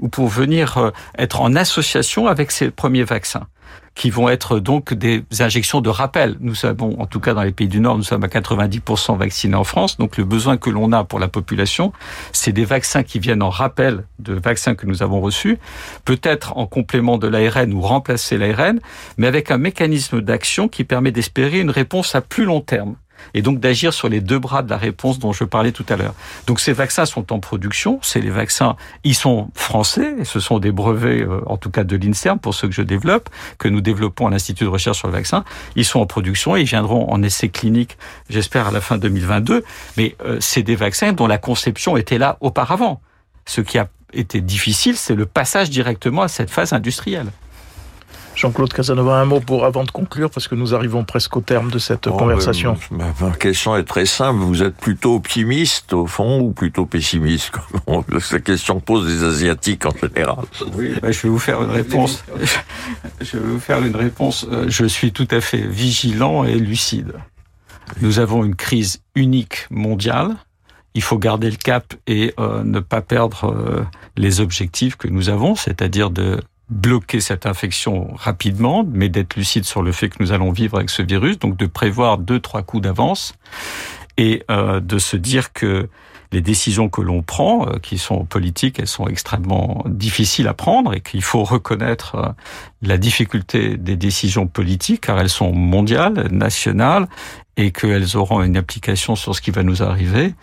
ou 0.00 0.08
pour 0.08 0.28
venir 0.28 0.78
euh, 0.78 0.90
être 1.18 1.40
en 1.40 1.54
association 1.54 2.26
avec 2.26 2.50
ces 2.50 2.70
premiers 2.70 3.04
vaccins 3.04 3.46
qui 3.94 4.10
vont 4.10 4.28
être 4.28 4.58
donc 4.58 4.92
des 4.92 5.24
injections 5.40 5.80
de 5.80 5.88
rappel. 5.88 6.36
Nous 6.40 6.54
savons, 6.54 7.00
en 7.00 7.06
tout 7.06 7.20
cas 7.20 7.34
dans 7.34 7.42
les 7.42 7.52
pays 7.52 7.68
du 7.68 7.80
Nord, 7.80 7.96
nous 7.96 8.02
sommes 8.02 8.24
à 8.24 8.28
90% 8.28 9.16
vaccinés 9.16 9.54
en 9.54 9.64
France. 9.64 9.98
Donc 9.98 10.16
le 10.16 10.24
besoin 10.24 10.56
que 10.56 10.70
l'on 10.70 10.92
a 10.92 11.04
pour 11.04 11.18
la 11.18 11.28
population, 11.28 11.92
c'est 12.32 12.52
des 12.52 12.64
vaccins 12.64 13.02
qui 13.02 13.18
viennent 13.18 13.42
en 13.42 13.50
rappel 13.50 14.04
de 14.18 14.34
vaccins 14.34 14.74
que 14.74 14.86
nous 14.86 15.02
avons 15.02 15.20
reçus, 15.20 15.58
peut-être 16.04 16.56
en 16.56 16.66
complément 16.66 17.18
de 17.18 17.28
l'ARN 17.28 17.72
ou 17.72 17.80
remplacer 17.80 18.36
l'ARN, 18.36 18.80
mais 19.16 19.26
avec 19.26 19.50
un 19.50 19.58
mécanisme 19.58 20.20
d'action 20.20 20.68
qui 20.68 20.84
permet 20.84 21.12
d'espérer 21.12 21.60
une 21.60 21.70
réponse 21.70 22.14
à 22.14 22.20
plus 22.20 22.44
long 22.44 22.60
terme 22.60 22.96
et 23.32 23.42
donc 23.42 23.60
d'agir 23.60 23.92
sur 23.92 24.08
les 24.08 24.20
deux 24.20 24.38
bras 24.38 24.62
de 24.62 24.70
la 24.70 24.76
réponse 24.76 25.18
dont 25.18 25.32
je 25.32 25.44
parlais 25.44 25.72
tout 25.72 25.86
à 25.88 25.96
l'heure. 25.96 26.14
Donc 26.46 26.60
ces 26.60 26.72
vaccins 26.72 27.06
sont 27.06 27.32
en 27.32 27.40
production, 27.40 27.98
c'est 28.02 28.20
les 28.20 28.30
vaccins, 28.30 28.76
ils 29.04 29.14
sont 29.14 29.50
français, 29.54 30.16
ce 30.24 30.40
sont 30.40 30.58
des 30.58 30.72
brevets, 30.72 31.22
euh, 31.22 31.40
en 31.46 31.56
tout 31.56 31.70
cas 31.70 31.84
de 31.84 31.96
l'INSERM, 31.96 32.38
pour 32.38 32.54
ceux 32.54 32.68
que 32.68 32.74
je 32.74 32.82
développe, 32.82 33.28
que 33.58 33.68
nous 33.68 33.80
développons 33.80 34.26
à 34.26 34.30
l'Institut 34.30 34.64
de 34.64 34.68
recherche 34.68 34.98
sur 34.98 35.08
le 35.08 35.14
vaccin, 35.14 35.44
ils 35.76 35.84
sont 35.84 36.00
en 36.00 36.06
production 36.06 36.56
et 36.56 36.60
ils 36.60 36.66
viendront 36.66 37.10
en 37.10 37.22
essai 37.22 37.48
clinique, 37.48 37.96
j'espère, 38.28 38.68
à 38.68 38.70
la 38.70 38.80
fin 38.80 38.98
2022, 38.98 39.64
mais 39.96 40.16
euh, 40.24 40.38
c'est 40.40 40.62
des 40.62 40.76
vaccins 40.76 41.12
dont 41.12 41.26
la 41.26 41.38
conception 41.38 41.96
était 41.96 42.18
là 42.18 42.36
auparavant. 42.40 43.00
Ce 43.46 43.60
qui 43.60 43.78
a 43.78 43.88
été 44.12 44.40
difficile, 44.40 44.96
c'est 44.96 45.14
le 45.14 45.26
passage 45.26 45.70
directement 45.70 46.22
à 46.22 46.28
cette 46.28 46.50
phase 46.50 46.72
industrielle. 46.72 47.30
Jean-Claude 48.34 48.72
Casanova, 48.72 49.16
un 49.16 49.24
mot 49.24 49.40
pour 49.40 49.64
avant 49.64 49.84
de 49.84 49.90
conclure, 49.90 50.30
parce 50.30 50.48
que 50.48 50.54
nous 50.54 50.74
arrivons 50.74 51.04
presque 51.04 51.36
au 51.36 51.40
terme 51.40 51.70
de 51.70 51.78
cette 51.78 52.06
oh, 52.06 52.12
conversation. 52.12 52.76
Ben, 52.90 53.12
ma, 53.20 53.30
question 53.30 53.76
est 53.76 53.84
très 53.84 54.06
simple. 54.06 54.40
Vous 54.40 54.62
êtes 54.62 54.76
plutôt 54.76 55.16
optimiste 55.16 55.92
au 55.92 56.06
fond 56.06 56.40
ou 56.40 56.52
plutôt 56.52 56.86
pessimiste 56.86 57.52
Cette 58.20 58.44
question 58.44 58.80
pose 58.80 59.06
des 59.06 59.24
Asiatiques 59.24 59.86
en 59.86 59.94
général. 59.96 60.44
Oui, 60.76 60.94
ben, 61.00 61.12
je 61.12 61.22
vais 61.22 61.28
vous 61.28 61.38
faire 61.38 61.62
une 61.62 61.70
réponse. 61.70 62.24
Je 63.20 63.38
vais 63.38 63.48
vous 63.48 63.60
faire 63.60 63.82
une 63.82 63.96
réponse. 63.96 64.46
Euh, 64.50 64.66
je 64.68 64.84
suis 64.84 65.12
tout 65.12 65.28
à 65.30 65.40
fait 65.40 65.66
vigilant 65.66 66.44
et 66.44 66.54
lucide. 66.54 67.14
Nous 68.00 68.18
avons 68.18 68.44
une 68.44 68.54
crise 68.54 69.02
unique 69.14 69.66
mondiale. 69.70 70.36
Il 70.94 71.02
faut 71.02 71.18
garder 71.18 71.50
le 71.50 71.56
cap 71.56 71.94
et 72.06 72.34
euh, 72.38 72.62
ne 72.64 72.80
pas 72.80 73.00
perdre 73.00 73.52
euh, 73.52 73.84
les 74.16 74.40
objectifs 74.40 74.96
que 74.96 75.08
nous 75.08 75.28
avons, 75.28 75.54
c'est-à-dire 75.54 76.10
de 76.10 76.40
bloquer 76.70 77.20
cette 77.20 77.46
infection 77.46 78.14
rapidement, 78.14 78.86
mais 78.90 79.08
d'être 79.08 79.36
lucide 79.36 79.64
sur 79.64 79.82
le 79.82 79.92
fait 79.92 80.08
que 80.08 80.16
nous 80.20 80.32
allons 80.32 80.50
vivre 80.50 80.76
avec 80.76 80.90
ce 80.90 81.02
virus, 81.02 81.38
donc 81.38 81.56
de 81.56 81.66
prévoir 81.66 82.18
deux, 82.18 82.40
trois 82.40 82.62
coups 82.62 82.82
d'avance 82.82 83.34
et 84.16 84.44
euh, 84.50 84.80
de 84.80 84.98
se 84.98 85.16
dire 85.16 85.52
que 85.52 85.88
les 86.32 86.40
décisions 86.40 86.88
que 86.88 87.00
l'on 87.00 87.22
prend, 87.22 87.68
euh, 87.68 87.78
qui 87.78 87.98
sont 87.98 88.24
politiques, 88.24 88.78
elles 88.78 88.88
sont 88.88 89.06
extrêmement 89.06 89.84
difficiles 89.86 90.48
à 90.48 90.54
prendre 90.54 90.94
et 90.94 91.00
qu'il 91.00 91.22
faut 91.22 91.44
reconnaître 91.44 92.14
euh, 92.16 92.28
la 92.82 92.98
difficulté 92.98 93.76
des 93.76 93.96
décisions 93.96 94.46
politiques 94.46 95.02
car 95.02 95.20
elles 95.20 95.28
sont 95.28 95.52
mondiales, 95.52 96.28
nationales 96.30 97.08
et 97.56 97.70
qu'elles 97.70 98.16
auront 98.16 98.42
une 98.42 98.56
application 98.56 99.16
sur 99.16 99.34
ce 99.34 99.40
qui 99.40 99.50
va 99.50 99.62
nous 99.62 99.82
arriver 99.82 100.34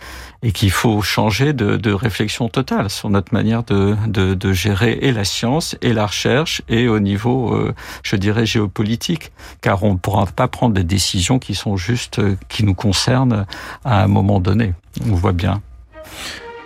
et 0.44 0.52
qu'il 0.52 0.72
faut 0.72 1.02
changer 1.02 1.54
de, 1.54 1.76
de, 1.76 1.92
réflexion 1.92 2.48
totale 2.50 2.90
sur 2.90 3.10
notre 3.10 3.34
manière 3.34 3.64
de, 3.64 3.96
de, 4.08 4.34
de, 4.34 4.54
gérer 4.54 4.98
et 5.02 5.12
la 5.12 5.24
science 5.24 5.76
et 5.82 5.94
la 5.94 6.06
recherche 6.06 6.62
et 6.70 6.88
au 6.88 7.00
niveau, 7.00 7.54
euh, 7.54 7.74
je 8.04 8.16
dirais, 8.16 8.46
géopolitique, 8.46 9.32
car 9.62 9.84
on 9.84 9.94
ne 9.94 9.98
pourra 9.98 10.26
pas 10.26 10.48
prendre 10.48 10.74
des 10.74 10.84
décisions 10.84 11.38
qui 11.38 11.54
sont 11.54 11.78
juste, 11.78 12.20
euh, 12.20 12.36
qui 12.50 12.64
nous 12.64 12.74
concernent 12.74 13.46
à 13.84 14.04
un 14.04 14.08
moment 14.08 14.40
donné. 14.40 14.74
On 15.10 15.14
voit 15.14 15.34
bien. 15.34 15.62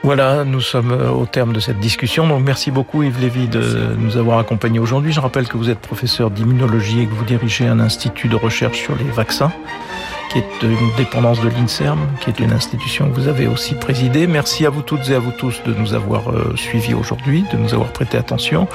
Voilà, 0.04 0.44
nous 0.44 0.62
sommes 0.62 0.92
euh, 0.92 1.10
au 1.10 1.26
terme 1.26 1.52
de 1.52 1.60
cette 1.60 1.80
discussion. 1.80 2.28
Donc 2.28 2.44
merci 2.46 2.70
beaucoup 2.70 3.02
Yves 3.02 3.20
Lévy 3.20 3.48
de 3.48 3.96
nous 3.98 4.18
avoir 4.18 4.38
accompagnés 4.38 4.80
aujourd'hui. 4.80 5.12
Je 5.12 5.20
rappelle 5.20 5.48
que 5.48 5.58
vous 5.58 5.72
êtes 5.72 5.80
professeur 5.80 6.30
d'immunologie 6.30 7.02
et 7.02 7.08
que 7.08 7.14
vous 7.14 7.26
dirigez 7.26 7.66
un 7.66 7.80
institut 7.80 8.28
de 8.28 8.36
recherche 8.36 8.80
sur 8.84 8.96
les 8.96 9.10
vaccins 9.10 9.52
qui 10.30 10.40
est 10.40 10.64
une 10.64 10.96
dépendance 10.98 11.42
de 11.42 11.50
l'INSERM, 11.50 12.00
qui 12.22 12.30
est 12.30 12.40
une 12.40 12.52
institution 12.52 13.10
que 13.10 13.16
vous 13.16 13.28
avez 13.28 13.48
aussi 13.48 13.76
présidée. 13.76 14.28
Merci 14.28 14.66
à 14.66 14.70
vous 14.70 14.82
toutes 14.82 15.10
et 15.10 15.16
à 15.16 15.20
vous 15.20 15.32
tous 15.32 15.62
de 15.66 15.74
nous 15.74 15.94
avoir 15.94 16.32
euh, 16.32 16.54
suivis 16.56 16.94
aujourd'hui, 16.94 17.46
de 17.52 17.58
nous 17.58 17.74
avoir 17.74 17.90
prêté 17.92 18.18
attention. 18.18 18.68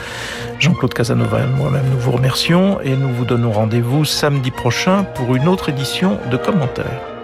Jean-Claude 0.59 0.95
Casanova 0.95 1.41
et 1.43 1.47
moi-même, 1.47 1.89
nous 1.91 1.99
vous 1.99 2.13
remercions 2.13 2.81
et 2.81 2.97
nous 2.97 3.09
vous 3.09 3.25
donnons 3.25 3.53
rendez-vous 3.53 4.05
samedi 4.05 4.51
prochain 4.51 5.05
pour 5.15 5.35
une 5.35 5.49
autre 5.49 5.69
édition 5.69 6.19
de 6.31 6.37
commentaires. 6.37 7.20